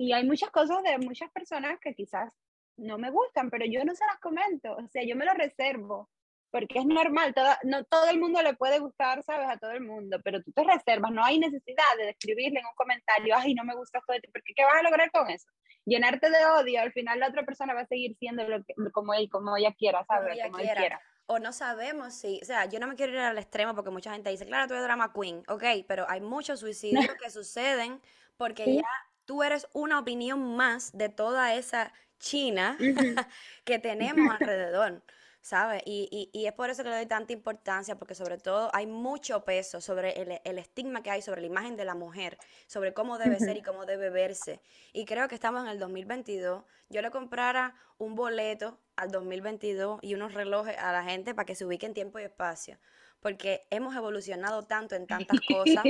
[0.00, 2.32] y hay muchas cosas de muchas personas que quizás
[2.80, 6.08] no me gustan, pero yo no se las comento, o sea, yo me lo reservo,
[6.50, 9.48] porque es normal, no todo el mundo le puede gustar, ¿sabes?
[9.48, 12.74] A todo el mundo, pero tú te reservas, no hay necesidad de escribirle en un
[12.74, 15.48] comentario, ay, no me gusta esto de ti, porque ¿qué vas a lograr con eso?
[15.84, 19.28] Llenarte de odio, al final la otra persona va a seguir siendo lo como él,
[19.30, 20.38] como ella quiera, ¿sabes?
[20.44, 21.00] Como ella quiera.
[21.26, 24.12] O no sabemos si, o sea, yo no me quiero ir al extremo porque mucha
[24.12, 28.00] gente dice, claro, tú eres drama queen, ok, pero hay muchos suicidios que suceden
[28.36, 28.88] porque ya
[29.26, 32.78] tú eres una opinión más de toda esa China
[33.64, 35.02] que tenemos alrededor.
[35.42, 35.82] ¿sabes?
[35.86, 39.44] Y, y, es por eso que le doy tanta importancia, porque sobre todo hay mucho
[39.44, 43.18] peso sobre el, el, estigma que hay sobre la imagen de la mujer, sobre cómo
[43.18, 44.60] debe ser y cómo debe verse.
[44.92, 46.62] Y creo que estamos en el 2022.
[46.90, 51.54] Yo le comprara un boleto al 2022 y unos relojes a la gente para que
[51.54, 52.78] se ubique en tiempo y espacio
[53.20, 55.84] porque hemos evolucionado tanto en tantas cosas.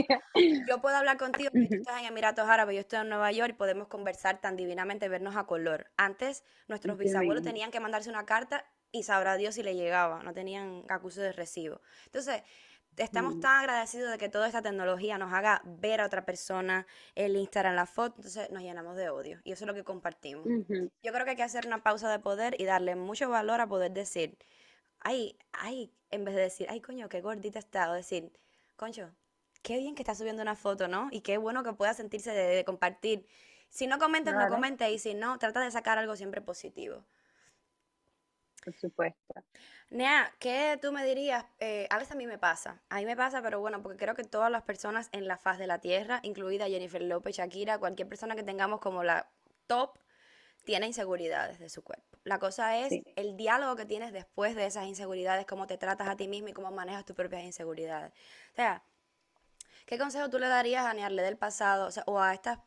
[0.69, 3.51] Yo puedo hablar contigo, porque tú estás en Emiratos Árabes, yo estoy en Nueva York
[3.51, 5.91] y podemos conversar tan divinamente, vernos a color.
[5.97, 10.33] Antes, nuestros bisabuelos tenían que mandarse una carta y sabrá Dios si le llegaba, no
[10.33, 11.81] tenían acuse de recibo.
[12.07, 12.43] Entonces,
[12.97, 13.41] estamos mm.
[13.41, 17.75] tan agradecidos de que toda esta tecnología nos haga ver a otra persona el Instagram,
[17.75, 20.47] la foto, entonces nos llenamos de odio y eso es lo que compartimos.
[20.47, 23.69] Yo creo que hay que hacer una pausa de poder y darle mucho valor a
[23.69, 24.37] poder decir,
[25.01, 28.33] ay, ay, en vez de decir, ay, coño, qué gordita está, o decir,
[28.77, 29.11] concho,
[29.63, 31.09] qué bien que está subiendo una foto, ¿no?
[31.11, 33.27] Y qué bueno que pueda sentirse de, compartir.
[33.69, 37.05] Si no comentas, no comentes, y si no, trata de sacar algo siempre positivo.
[38.65, 39.35] Por supuesto.
[39.91, 41.45] Nea, ¿qué tú me dirías?
[41.59, 44.15] Eh, a veces a mí me pasa, a mí me pasa, pero bueno, porque creo
[44.15, 48.09] que todas las personas en la faz de la Tierra, incluida Jennifer López, Shakira, cualquier
[48.09, 49.31] persona que tengamos como la
[49.67, 49.99] top,
[50.71, 52.17] tiene inseguridades de su cuerpo.
[52.23, 56.15] La cosa es el diálogo que tienes después de esas inseguridades, cómo te tratas a
[56.17, 58.13] ti mismo y cómo manejas tus propias inseguridades.
[58.53, 58.85] O sea,
[59.87, 62.61] ¿qué consejo tú le darías a Nearle del pasado o, a estas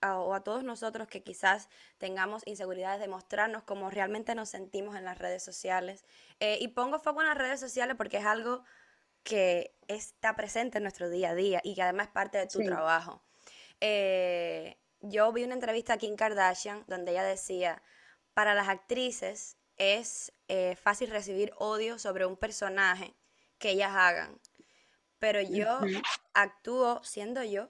[0.00, 5.04] o a todos nosotros que quizás tengamos inseguridades de mostrarnos cómo realmente nos sentimos en
[5.04, 6.04] las redes sociales?
[6.38, 8.62] Eh, y pongo foco en las redes sociales porque es algo
[9.24, 12.60] que está presente en nuestro día a día y que además es parte de tu
[12.60, 13.24] trabajo.
[13.80, 17.82] Eh, yo vi una entrevista a Kim Kardashian donde ella decía,
[18.34, 23.14] para las actrices es eh, fácil recibir odio sobre un personaje
[23.58, 24.40] que ellas hagan,
[25.18, 25.80] pero yo
[26.34, 27.68] actúo siendo yo.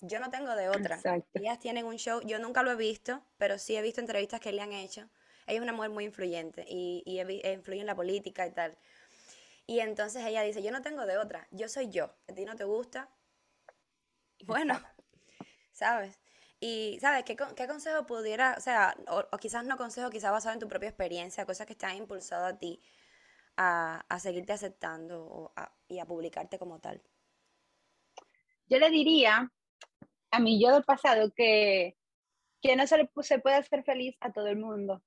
[0.00, 1.00] Yo no tengo de otra.
[1.34, 4.52] Ellas tienen un show, yo nunca lo he visto, pero sí he visto entrevistas que
[4.52, 5.08] le han hecho.
[5.46, 8.78] Ella es una mujer muy influyente y, y influye en la política y tal.
[9.66, 12.54] Y entonces ella dice, yo no tengo de otra, yo soy yo, a ti no
[12.54, 13.10] te gusta.
[14.44, 14.80] Bueno,
[15.72, 16.18] ¿sabes?
[16.60, 17.24] Y, ¿sabes?
[17.24, 20.88] ¿Qué, qué consejo pudiera, o sea, o, quizás no consejo, quizás basado en tu propia
[20.88, 22.82] experiencia, cosas que te han impulsado a ti
[23.56, 25.52] a, a seguirte aceptando o
[25.88, 27.02] y a publicarte como tal?
[28.66, 29.50] Yo le diría
[30.30, 31.96] a mi yo del pasado que,
[32.60, 35.02] que no se, se puede hacer feliz a todo el mundo,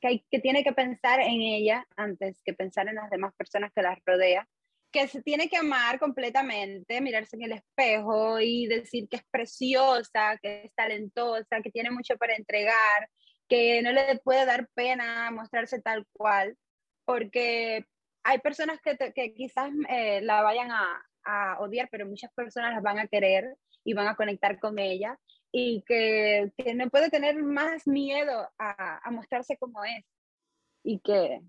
[0.00, 3.72] que, hay, que tiene que pensar en ella antes que pensar en las demás personas
[3.72, 4.48] que las rodea,
[4.94, 10.38] que se tiene que amar completamente, mirarse en el espejo y decir que es preciosa,
[10.40, 13.10] que es talentosa, que tiene mucho para entregar,
[13.48, 16.56] que no le puede dar pena mostrarse tal cual,
[17.04, 17.84] porque
[18.22, 22.82] hay personas que, que quizás eh, la vayan a, a, odiar, pero muchas personas las
[22.82, 25.18] van a querer y van a conectar con ella
[25.50, 30.04] y que, que no puede tener más miedo a, a mostrarse como es
[30.84, 31.40] y que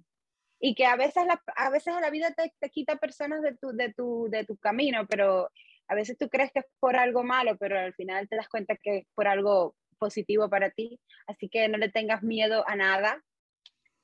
[0.60, 3.72] y que a veces la, a veces la vida te, te, quita personas de tu,
[3.72, 5.50] de, tu, de tu camino, pero
[5.88, 8.76] a veces tú crees que es por algo malo, pero al final te das cuenta
[8.82, 11.00] que es por algo positivo para ti.
[11.28, 13.24] Así que no le tengas miedo a nada,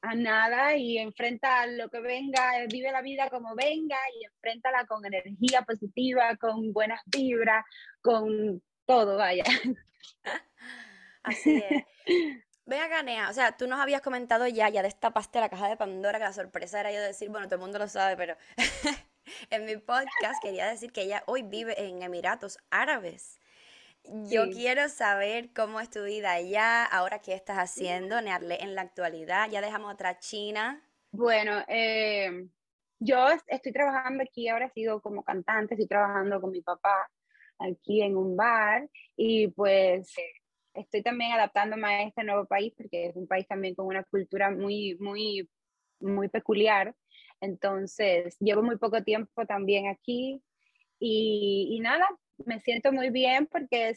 [0.02, 5.06] a nada y enfrenta lo que venga, vive la vida como venga y enfréntala con
[5.06, 7.66] energía positiva, con buenas vibras,
[8.02, 9.43] con todo, vaya.
[11.24, 11.86] Así es.
[12.72, 16.19] Ve a o sea, tú nos habías comentado ya, ya destapaste la caja de Pandora,
[16.19, 18.38] que la sorpresa era yo decir, bueno, todo el mundo lo sabe, pero
[19.49, 23.41] en mi podcast quería decir que ella hoy vive en Emiratos Árabes.
[24.05, 28.84] Yo quiero saber cómo es tu vida allá, ahora qué estás haciendo, Nearle, en la
[28.84, 29.49] actualidad.
[29.49, 30.82] Ya dejamos otra China.
[31.11, 32.47] Bueno, eh,
[32.99, 37.11] yo estoy trabajando aquí, ahora sigo como cantante, estoy trabajando con mi papá
[37.59, 40.15] aquí en un bar y pues
[40.74, 44.51] estoy también adaptándome a este nuevo país porque es un país también con una cultura
[44.51, 45.49] muy, muy,
[45.99, 46.95] muy peculiar.
[47.39, 50.41] Entonces, llevo muy poco tiempo también aquí
[50.99, 52.07] y, y nada,
[52.45, 53.95] me siento muy bien porque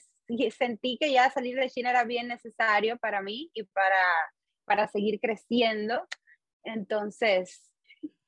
[0.51, 4.05] sentí que ya salir de China era bien necesario para mí y para,
[4.65, 6.07] para seguir creciendo.
[6.63, 7.71] Entonces,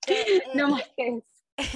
[0.07, 1.27] eh, no más que eso.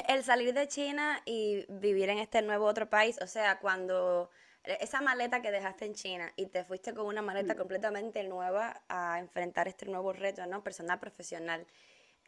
[0.08, 4.30] El salir de China y vivir en este nuevo otro país, o sea, cuando
[4.64, 7.56] esa maleta que dejaste en China y te fuiste con una maleta mm.
[7.56, 10.62] completamente nueva a enfrentar este nuevo reto, ¿no?
[10.62, 11.66] Personal, profesional.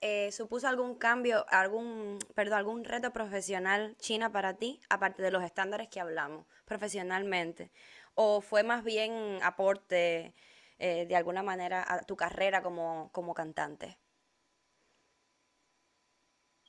[0.01, 5.45] Eh, ¿Supuso algún cambio, algún, perdón, algún reto profesional China para ti, aparte de los
[5.45, 7.70] estándares que hablamos, profesionalmente?
[8.14, 10.35] ¿O fue más bien aporte
[10.78, 13.99] eh, de alguna manera a tu carrera como, como cantante?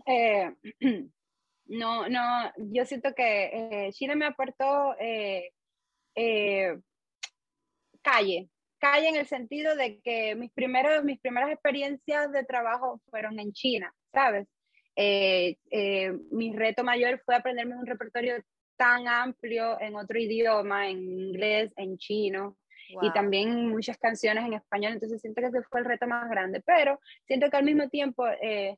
[0.06, 0.56] Eh,
[1.66, 4.96] no, no, yo siento que China me aportó
[8.04, 13.40] calle, calle en el sentido de que mis, primeros, mis primeras experiencias de trabajo fueron
[13.40, 14.48] en China, ¿sabes?
[14.96, 18.36] Eh, eh, mi reto mayor fue aprenderme un repertorio
[18.76, 22.58] tan amplio en otro idioma, en inglés, en chino,
[23.02, 26.62] y también muchas canciones en español, entonces siento que ese fue el reto más grande,
[26.64, 28.76] pero siento que al mismo tiempo eh,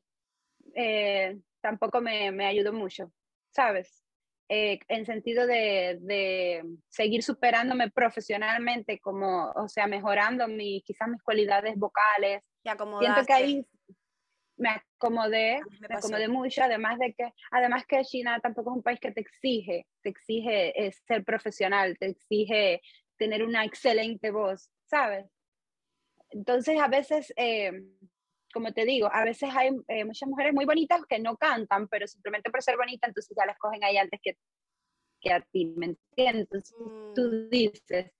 [1.66, 3.12] tampoco me, me ayudó mucho,
[3.50, 4.06] ¿sabes?
[4.48, 11.22] eh, en sentido de, de, seguir superándome profesionalmente, como, o sea, mejorando mi, quizás mis
[11.22, 12.42] cualidades vocales.
[12.62, 13.66] Siento que ahí
[14.56, 18.82] me acomodé, me, me, acomodé mucho, además de que, además que China tampoco es un
[18.82, 22.80] país que te exige, te exige eh, ser profesional, te exige
[23.18, 25.26] tener una excelente voz, ¿sabes?
[26.30, 27.72] Entonces a veces eh,
[28.56, 32.06] como te digo, a veces hay eh, muchas mujeres muy bonitas que no cantan, pero
[32.06, 34.38] simplemente por ser bonita, entonces ya las cogen ahí antes que,
[35.20, 36.44] que a ti, ¿me entiendes?
[36.44, 36.74] Entonces
[37.14, 37.50] tú mm.
[37.50, 38.12] dices,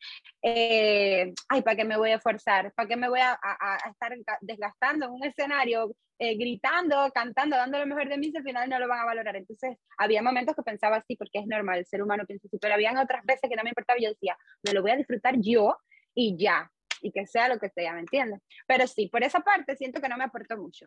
[0.42, 2.70] eh, ay, ¿para qué me voy a esforzar?
[2.74, 7.78] ¿Para qué me voy a, a, estar desgastando en un escenario, eh, gritando, cantando, dando
[7.78, 9.36] lo mejor de mí si al final no lo van a valorar?
[9.36, 12.74] Entonces había momentos que pensaba así, porque es normal, el ser humano piensa así, pero
[12.74, 15.78] habían otras veces que no me importaba yo decía, me lo voy a disfrutar yo
[16.14, 16.70] y ya,
[17.00, 18.40] y que sea lo que sea, ¿me entiendes?
[18.66, 20.86] Pero sí, por esa parte siento que no me aportó mucho.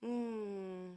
[0.00, 0.94] Mm,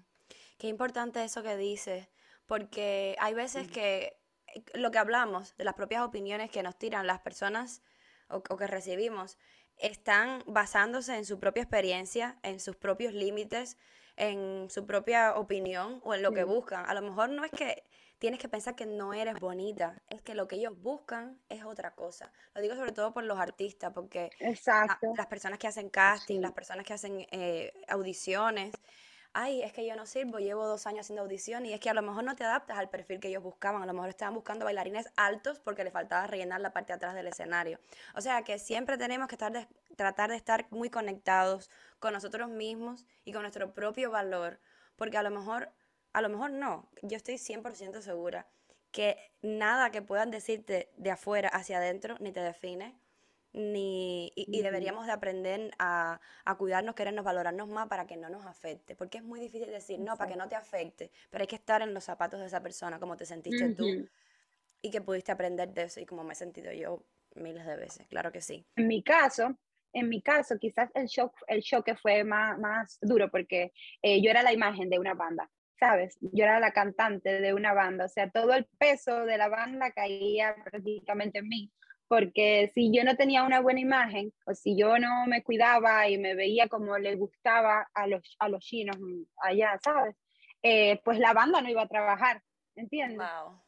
[0.57, 2.09] qué importante eso que dices,
[2.45, 7.07] porque hay veces que eh, lo que hablamos de las propias opiniones que nos tiran
[7.07, 7.83] las personas
[8.29, 9.37] o, que recibimos
[9.77, 13.77] están basándose en su propia experiencia, en sus propios límites,
[14.15, 16.85] en su propia opinión o en lo que buscan.
[16.85, 17.83] A lo mejor no es que
[18.23, 21.93] tienes que pensar que no eres bonita, es que lo que ellos buscan es otra
[21.93, 22.31] cosa.
[22.55, 24.31] Lo digo sobre todo por los artistas, porque
[25.17, 28.71] las personas que hacen casting, las personas que hacen eh, audiciones,
[29.33, 31.93] ay, es que yo no sirvo, llevo dos años haciendo audición y es que a
[31.93, 34.63] lo mejor no te adaptas al perfil que ellos buscaban, a lo mejor estaban buscando
[34.63, 37.77] bailarines altos porque le faltaba rellenar la parte de atrás del escenario.
[38.15, 39.67] O sea que siempre tenemos que estar
[39.97, 41.69] tratar de estar muy conectados
[41.99, 44.61] con nosotros mismos y con nuestro propio valor,
[44.95, 45.73] porque a lo mejor
[46.13, 48.47] a lo mejor no, yo estoy 100% segura
[48.91, 52.95] que nada que puedan decirte de afuera hacia adentro ni te define,
[53.51, 58.45] ni, y, deberíamos de aprender a, a, cuidarnos, querernos, valorarnos más para que no nos
[58.45, 61.55] afecte, porque es muy difícil decir, no, para que no te afecte, pero hay que
[61.55, 63.85] estar en los zapatos de esa persona, como te sentiste tú,
[64.81, 67.03] y que pudiste aprender de eso, y como me he sentido yo
[67.35, 68.65] miles de veces, claro que sí.
[68.75, 69.55] En mi caso,
[69.91, 74.31] en mi caso, quizás el shock, el choque fue más, más duro, porque eh, yo
[74.31, 75.49] era la imagen de una banda,
[75.83, 76.17] ¿sabes?
[76.21, 79.91] Yo era la cantante de una banda, o sea, todo el peso de la banda
[79.91, 81.71] caía prácticamente en mí,
[82.07, 86.17] porque si yo no tenía una buena imagen, o si yo no me cuidaba y
[86.17, 88.95] me veía como le gustaba a los, a los chinos
[89.41, 90.15] allá, ¿sabes?
[90.61, 92.41] Eh, pues la banda no iba a trabajar,
[92.75, 93.17] ¿entiendes?
[93.17, 93.61] Wow.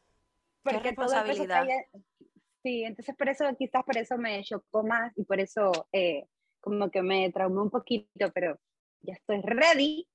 [0.62, 1.84] Porque todo el peso caía,
[2.62, 6.26] Sí, entonces por eso, quizás por eso me chocó más y por eso eh,
[6.60, 8.58] como que me traumó un poquito, pero
[9.02, 10.08] ya estoy ready,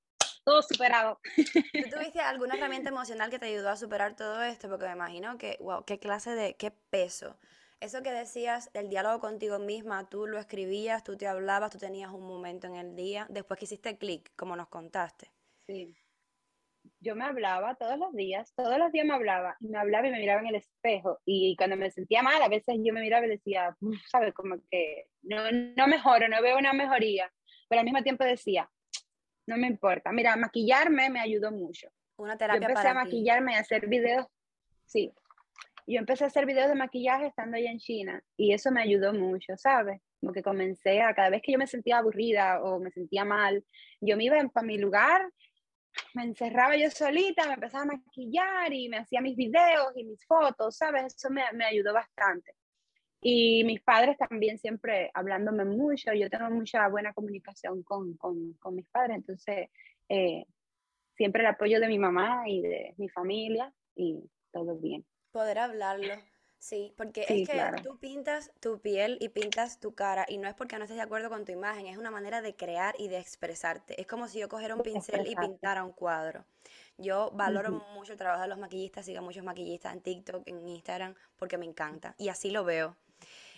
[0.44, 1.20] todo superado.
[1.36, 4.70] ¿Tú tuviste alguna herramienta emocional que te ayudó a superar todo esto?
[4.70, 7.38] Porque me imagino que, wow, qué clase de, qué peso.
[7.80, 12.12] Eso que decías, el diálogo contigo misma, tú lo escribías, tú te hablabas, tú tenías
[12.12, 15.32] un momento en el día, después que hiciste clic, como nos contaste.
[15.66, 15.96] Sí
[17.00, 20.12] yo me hablaba todos los días, todos los días me hablaba, y me hablaba y
[20.12, 23.26] me miraba en el espejo, y cuando me sentía mal, a veces yo me miraba
[23.26, 23.76] y decía,
[24.12, 24.34] ¿sabes?
[24.34, 27.32] Como que no, no mejoro, no veo una mejoría,
[27.68, 28.70] pero al mismo tiempo decía,
[29.48, 31.90] no me importa, mira, maquillarme me ayudó mucho.
[32.18, 34.28] Una terapia yo empecé a maquillarme y a hacer videos,
[34.86, 35.12] sí,
[35.88, 39.14] yo empecé a hacer videos de maquillaje estando allá en China, y eso me ayudó
[39.14, 40.02] mucho, ¿sabes?
[40.20, 43.66] Como que comencé a, cada vez que yo me sentía aburrida o me sentía mal,
[44.00, 45.32] yo me iba para mi lugar
[46.14, 50.26] me encerraba yo solita, me empezaba a maquillar y me hacía mis videos y mis
[50.26, 51.16] fotos, ¿sabes?
[51.16, 52.56] Eso me, me ayudó bastante.
[53.22, 58.76] Y mis padres también siempre hablándome mucho, yo tengo mucha buena comunicación con, con, con
[58.76, 59.70] mis padres, entonces
[60.10, 60.46] eh,
[61.16, 64.20] siempre el apoyo de mi mamá y de mi familia y
[64.52, 65.06] todo bien.
[65.32, 66.16] Poder hablarlo,
[66.62, 70.54] Sí, porque es que tú pintas tu piel y pintas tu cara y no es
[70.54, 73.18] porque no estés de acuerdo con tu imagen, es una manera de crear y de
[73.18, 74.00] expresarte.
[74.00, 76.46] Es como si yo cogiera un pincel y pintara un cuadro.
[77.00, 80.68] Yo valoro mucho el trabajo de los maquillistas, sigo a muchos maquillistas en TikTok, en
[80.68, 82.96] Instagram, porque me encanta y así lo veo.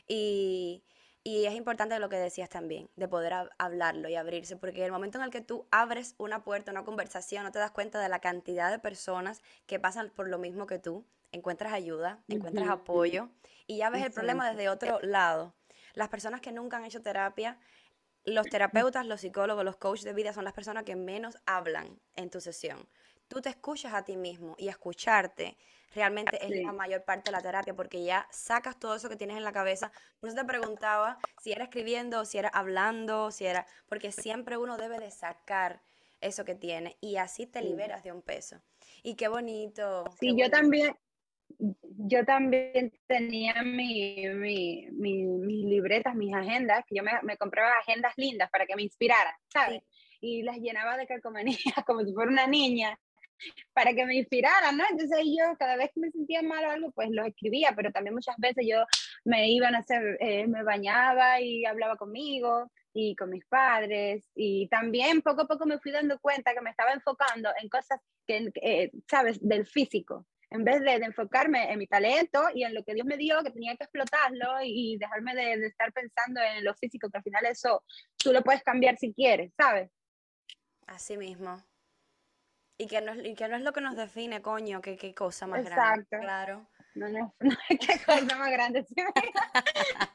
[0.08, 0.84] Y,
[1.24, 5.18] y es importante lo que decías también, de poder hablarlo y abrirse, porque el momento
[5.18, 8.20] en el que tú abres una puerta, una conversación, no te das cuenta de la
[8.20, 13.30] cantidad de personas que pasan por lo mismo que tú, encuentras ayuda, encuentras apoyo
[13.68, 15.54] y ya ves el problema desde otro lado.
[15.96, 17.60] Las personas que nunca han hecho terapia,
[18.24, 22.30] los terapeutas, los psicólogos, los coaches de vida son las personas que menos hablan en
[22.30, 22.88] tu sesión.
[23.28, 25.58] Tú te escuchas a ti mismo y escucharte
[25.94, 29.38] realmente es la mayor parte de la terapia porque ya sacas todo eso que tienes
[29.38, 29.92] en la cabeza.
[30.20, 33.66] Por eso te preguntaba si era escribiendo, si era hablando, si era...
[33.88, 35.82] Porque siempre uno debe de sacar
[36.22, 38.62] eso que tiene y así te liberas de un peso.
[39.04, 40.06] Y qué bonito.
[40.20, 40.96] Sí, yo también,
[41.60, 48.14] yo también tenía mi, mi, mis libretas, mis agendas, que yo me, me, compraba agendas
[48.16, 49.84] lindas para que me inspiraran, ¿sabes?
[50.22, 52.98] Y las llenaba de calcomanías como si fuera una niña
[53.74, 54.84] para que me inspiraran, ¿no?
[54.90, 58.14] Entonces yo cada vez que me sentía mal o algo, pues lo escribía, pero también
[58.14, 58.86] muchas veces yo
[59.26, 64.68] me iban a hacer, eh, me bañaba y hablaba conmigo y con mis padres y
[64.68, 68.52] también poco a poco me fui dando cuenta que me estaba enfocando en cosas que,
[68.62, 72.94] eh, sabes, del físico, en vez de, enfocarme en mi talento y en lo que
[72.94, 76.76] Dios me dio, que tenía que explotarlo y, dejarme de, de, estar pensando en lo
[76.76, 77.84] físico, que al final eso
[78.18, 79.90] tú lo puedes cambiar si quieres, ¿sabes?
[80.86, 81.58] Así mismo.
[82.78, 85.48] Y que, no es, que no es lo que nos define, coño, que qué cosa
[85.48, 86.02] más grande.
[86.02, 86.18] Exacto.
[86.20, 86.68] Claro.
[86.96, 88.86] No, no, no, qué cosa más grande.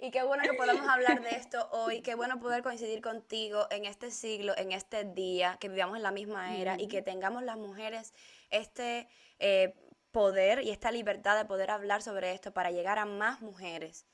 [0.00, 3.86] Y qué bueno que podamos hablar de esto hoy, qué bueno poder coincidir contigo en
[3.86, 7.56] este siglo, en este día, que vivamos en la misma era y que tengamos las
[7.56, 8.12] mujeres
[8.50, 9.74] este eh,
[10.12, 14.04] poder y esta libertad de poder hablar sobre esto para llegar a más mujeres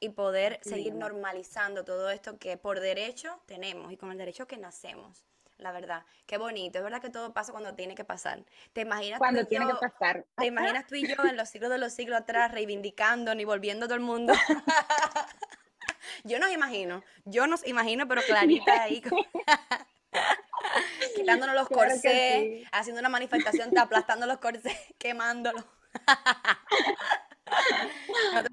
[0.00, 4.58] y poder seguir normalizando todo esto que por derecho tenemos y con el derecho que
[4.58, 5.24] nacemos.
[5.58, 6.78] La verdad, qué bonito.
[6.78, 8.44] Es verdad que todo pasa cuando tiene que pasar.
[8.72, 10.24] ¿Te imaginas cuando tiene que pasar?
[10.36, 13.86] ¿Te imaginas tú y yo en los siglos de los siglos atrás reivindicando ni volviendo
[13.86, 14.32] todo el mundo?
[16.24, 19.02] yo nos imagino, yo nos imagino, pero clarita ahí.
[21.16, 25.64] quitándonos los corsés, haciendo una manifestación, aplastando los corsés, quemándolos.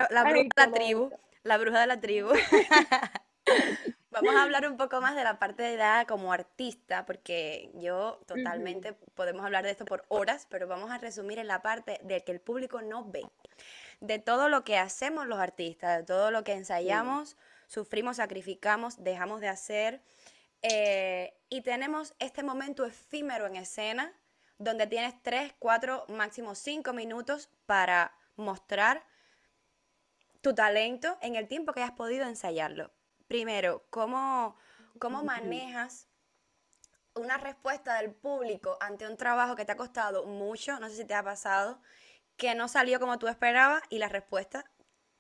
[0.10, 1.12] la bruja de la tribu,
[1.44, 2.34] la bruja de la tribu.
[4.16, 8.22] Vamos a hablar un poco más de la parte de edad como artista, porque yo
[8.26, 12.24] totalmente podemos hablar de esto por horas, pero vamos a resumir en la parte de
[12.24, 13.26] que el público no ve,
[14.00, 17.36] de todo lo que hacemos los artistas, de todo lo que ensayamos,
[17.68, 20.02] sufrimos, sacrificamos, dejamos de hacer,
[20.62, 24.14] eh, y tenemos este momento efímero en escena
[24.58, 29.04] donde tienes 3, 4, máximo 5 minutos para mostrar
[30.40, 32.95] tu talento en el tiempo que hayas podido ensayarlo.
[33.28, 34.56] Primero, ¿cómo,
[35.00, 36.08] cómo manejas
[37.16, 40.80] una respuesta del público ante un trabajo que te ha costado mucho?
[40.80, 41.82] No sé si te ha pasado,
[42.38, 44.66] que no salió como tú esperabas y la respuesta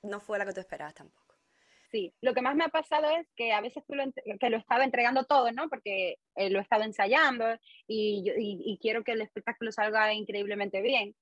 [0.03, 1.35] no fue la que tú esperabas tampoco.
[1.91, 2.13] sí.
[2.21, 4.03] Lo que más me ha pasado es que a veces tú lo,
[4.39, 5.69] que lo estaba entregando todo, ¿no?
[5.69, 7.45] Porque eh, lo estaba ensayando
[7.87, 11.15] y, y, quiero que el espectáculo salga increíblemente bien.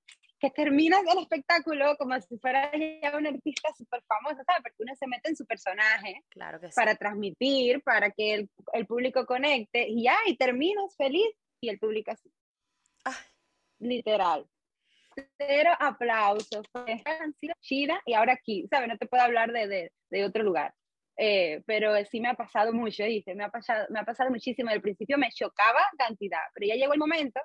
[0.43, 4.61] Que terminas el espectáculo como si fuera ya un artista súper famoso, ¿sabes?
[4.61, 6.75] Porque uno se mete en su personaje claro que sí.
[6.75, 11.79] para transmitir, para que el, el, público conecte y ya, y terminas feliz y el
[11.79, 12.29] público así.
[13.79, 14.45] Literal
[15.37, 16.65] cero aplausos.
[16.73, 18.89] Han sido chida y ahora aquí, ¿sabes?
[18.89, 20.73] No te puedo hablar de, de, de otro lugar.
[21.15, 24.69] Eh, pero sí me ha pasado mucho, dice, me ha pasado, me ha pasado muchísimo.
[24.69, 27.39] Al principio me chocaba cantidad, pero ya llegó el momento,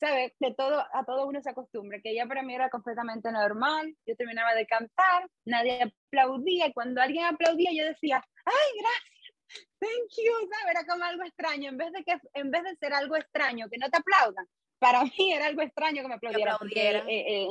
[0.00, 0.32] ¿sabes?
[0.38, 3.94] De todo, a todo uno se acostumbra, que ya para mí era completamente normal.
[4.06, 9.14] Yo terminaba de cantar, nadie aplaudía, y cuando alguien aplaudía yo decía, ¡ay, gracias!
[9.78, 10.76] Thank you, ¿sabes?
[10.76, 13.78] Era como algo extraño, en vez de que en vez de ser algo extraño, que
[13.78, 14.46] no te aplaudan,
[14.78, 16.56] para mí era algo extraño que me aplaudieran.
[16.70, 17.48] Eh, eh,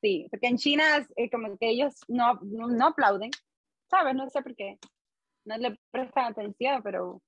[0.00, 3.30] sí, porque en China eh, como que ellos no, no, aplauden,
[3.88, 4.14] ¿sabes?
[4.14, 4.78] No sé por qué.
[5.44, 7.22] No le prestan atención, pero,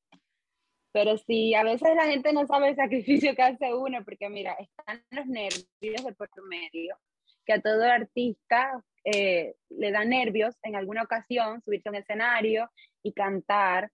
[0.92, 4.54] pero sí, a veces la gente no sabe el sacrificio que hace uno, porque mira,
[4.58, 6.96] están los nervios de por medio,
[7.44, 12.70] que a todo artista le da nervios en alguna ocasión subirse a un escenario
[13.02, 13.90] y cantar.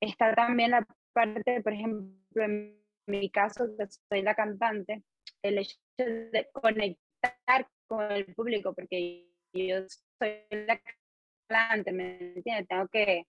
[0.00, 5.02] Está también la parte, por ejemplo, en mi caso, que soy la cantante,
[5.42, 9.76] el hecho de conectar con el público, porque yo
[10.18, 10.80] soy la
[11.48, 12.68] cantante, ¿me entiendes?
[12.68, 13.26] Tengo que,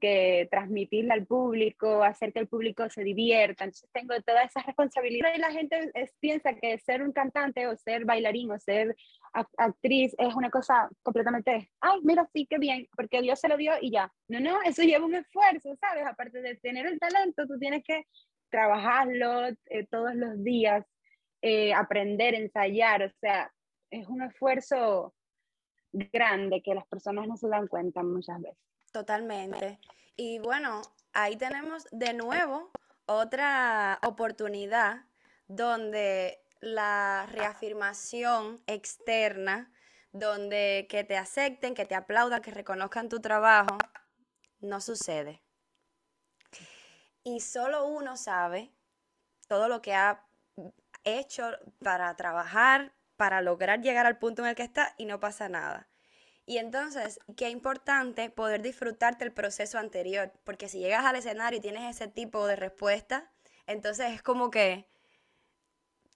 [0.00, 3.64] que, transmitirle al público, hacer que el público se divierta.
[3.64, 8.04] Entonces tengo toda esa responsabilidad y la gente piensa que ser un cantante o ser
[8.04, 8.94] bailarín o ser
[9.56, 13.72] actriz es una cosa completamente, ay, mira, sí, qué bien, porque Dios se lo dio
[13.80, 14.12] y ya.
[14.28, 16.04] No, no, eso lleva un esfuerzo, ¿sabes?
[16.06, 18.06] Aparte de tener el talento, tú tienes que
[18.50, 20.84] trabajarlo eh, todos los días,
[21.40, 23.50] eh, aprender, ensayar, o sea,
[23.90, 25.14] es un esfuerzo
[25.92, 28.71] grande que las personas no se dan cuenta muchas veces.
[28.92, 29.80] Totalmente.
[30.16, 30.82] Y bueno,
[31.12, 32.70] ahí tenemos de nuevo
[33.06, 35.06] otra oportunidad
[35.48, 39.72] donde la reafirmación externa,
[40.12, 43.78] donde que te acepten, que te aplaudan, que reconozcan tu trabajo,
[44.60, 45.42] no sucede
[47.24, 48.72] y solo uno sabe
[49.48, 50.24] todo lo que ha
[51.04, 51.50] hecho
[51.82, 55.88] para trabajar, para lograr llegar al punto en el que está y no pasa nada.
[56.44, 61.62] Y entonces, qué importante poder disfrutarte el proceso anterior, porque si llegas al escenario y
[61.62, 63.30] tienes ese tipo de respuesta,
[63.66, 64.86] entonces es como que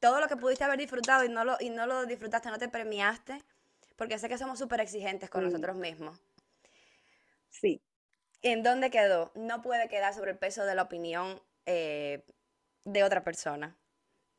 [0.01, 2.69] todo lo que pudiste haber disfrutado y no lo, y no lo disfrutaste, no te
[2.69, 3.43] premiaste,
[3.97, 6.21] porque sé que somos súper exigentes con nosotros mismos.
[7.49, 7.81] Sí,
[8.43, 9.33] ¿En dónde quedó?
[9.35, 12.25] No puede quedar sobre el peso de la opinión eh,
[12.85, 13.77] de otra persona.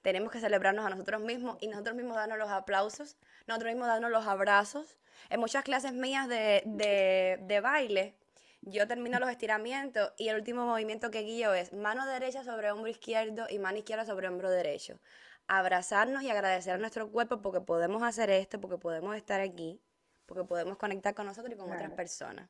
[0.08, 4.10] Tenemos que celebrarnos a nosotros mismos y nosotros mismos darnos los aplausos, nosotros mismos darnos
[4.10, 4.98] los abrazos.
[5.30, 8.16] En muchas clases mías de, de, de baile,
[8.62, 12.90] yo termino los estiramientos y el último movimiento que guío es mano derecha sobre hombro
[12.90, 14.98] izquierdo y mano izquierda sobre hombro derecho.
[15.46, 19.82] Abrazarnos y agradecer a nuestro cuerpo porque podemos hacer esto, porque podemos estar aquí,
[20.26, 22.48] porque podemos conectar con nosotros y con otras personas.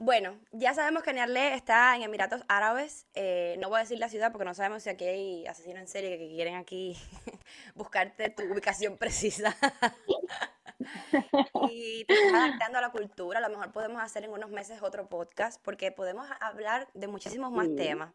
[0.00, 3.06] Bueno, ya sabemos que Nearle está en Emiratos Árabes.
[3.14, 5.88] Eh, no voy a decir la ciudad porque no sabemos si aquí hay asesinos en
[5.88, 6.96] serie que quieren aquí
[7.74, 9.56] buscarte tu ubicación precisa.
[11.70, 13.38] y te estás adaptando a la cultura.
[13.38, 17.52] A lo mejor podemos hacer en unos meses otro podcast porque podemos hablar de muchísimos
[17.52, 18.12] más temas.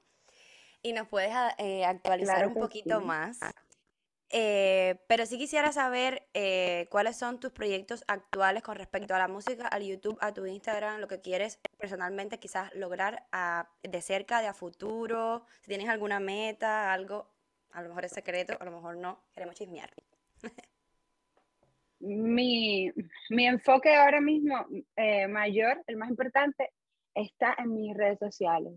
[0.81, 3.39] Y nos puedes eh, actualizar un poquito más.
[4.31, 9.27] Eh, pero sí quisiera saber eh, cuáles son tus proyectos actuales con respecto a la
[9.27, 13.23] música, al YouTube, a tu Instagram, lo que quieres personalmente quizás lograr
[13.81, 17.27] de cerca, de a futuro, si tienes alguna meta, algo,
[17.71, 19.89] a lo mejor es secreto, a lo mejor no, queremos chismear.
[21.99, 22.91] mi,
[23.29, 24.65] mi enfoque ahora mismo
[24.95, 26.71] eh, mayor, el más importante,
[27.13, 28.73] está en mis redes sociales.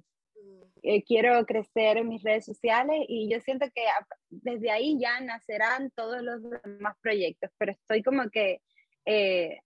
[0.84, 3.84] Eh, quiero crecer en mis redes sociales y yo siento que
[4.30, 8.60] desde ahí ya nacerán todos los demás proyectos, pero estoy como que
[9.04, 9.60] eh,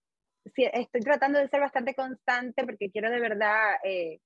[0.45, 4.19] estoy tratando de ser bastante constante porque quiero de verdad eh,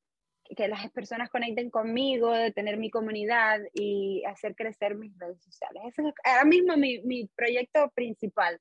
[0.55, 5.83] que las personas conecten conmigo, de tener mi comunidad y hacer crecer mis redes sociales.
[5.87, 8.59] Ese es ahora mismo mi, mi proyecto principal,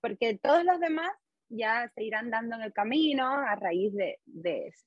[0.00, 1.12] porque todos los demás
[1.48, 4.84] ya se irán dando en el camino a raíz de, de eso.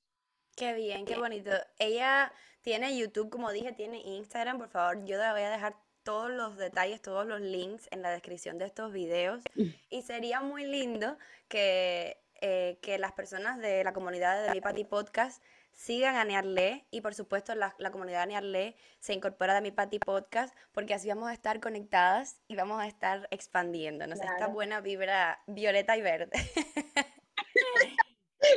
[0.56, 1.52] Qué bien, qué bonito.
[1.80, 2.32] Ella
[2.62, 4.58] tiene YouTube, como dije, tiene Instagram.
[4.58, 8.12] Por favor, yo le voy a dejar todos los detalles, todos los links en la
[8.12, 9.43] descripción de estos videos.
[9.56, 9.68] Mm.
[9.89, 14.84] Y sería muy lindo que, eh, que las personas de la comunidad de Mi Pati
[14.84, 15.41] Podcast
[15.72, 19.72] sigan a Nearle y por supuesto la, la comunidad de Nearle se incorpora a Mi
[19.72, 24.20] Pati Podcast porque así vamos a estar conectadas y vamos a estar expandiéndonos.
[24.20, 26.32] Esta buena vibra violeta y verde.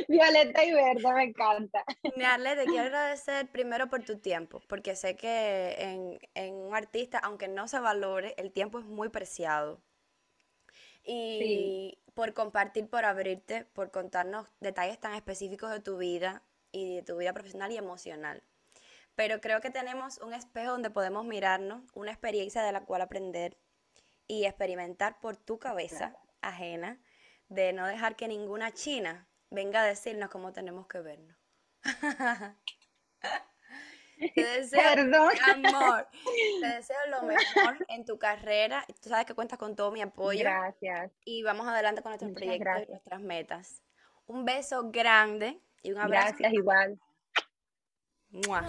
[0.09, 1.84] Violeta y verde, me encanta.
[2.16, 7.18] Nearle, te quiero agradecer primero por tu tiempo, porque sé que en, en un artista,
[7.18, 9.80] aunque no se valore, el tiempo es muy preciado.
[11.07, 16.42] Y por compartir, por abrirte, por contarnos detalles tan específicos de tu vida
[16.72, 18.42] y de tu vida profesional y emocional.
[19.14, 23.57] Pero creo que tenemos un espejo donde podemos mirarnos, una experiencia de la cual aprender
[24.26, 26.98] y experimentar por tu cabeza ajena,
[27.48, 31.36] de no dejar que ninguna china venga a decirnos cómo tenemos que vernos.
[34.34, 35.34] Te deseo amor,
[36.61, 38.84] te deseo lo mejor en tu carrera.
[39.03, 40.40] Tú sabes que cuentas con todo mi apoyo.
[40.40, 41.12] Gracias.
[41.24, 43.82] Y vamos adelante con nuestros proyectos y nuestras metas.
[44.26, 46.36] Un beso grande y un abrazo.
[46.38, 46.99] Gracias igual.
[48.30, 48.64] Mua.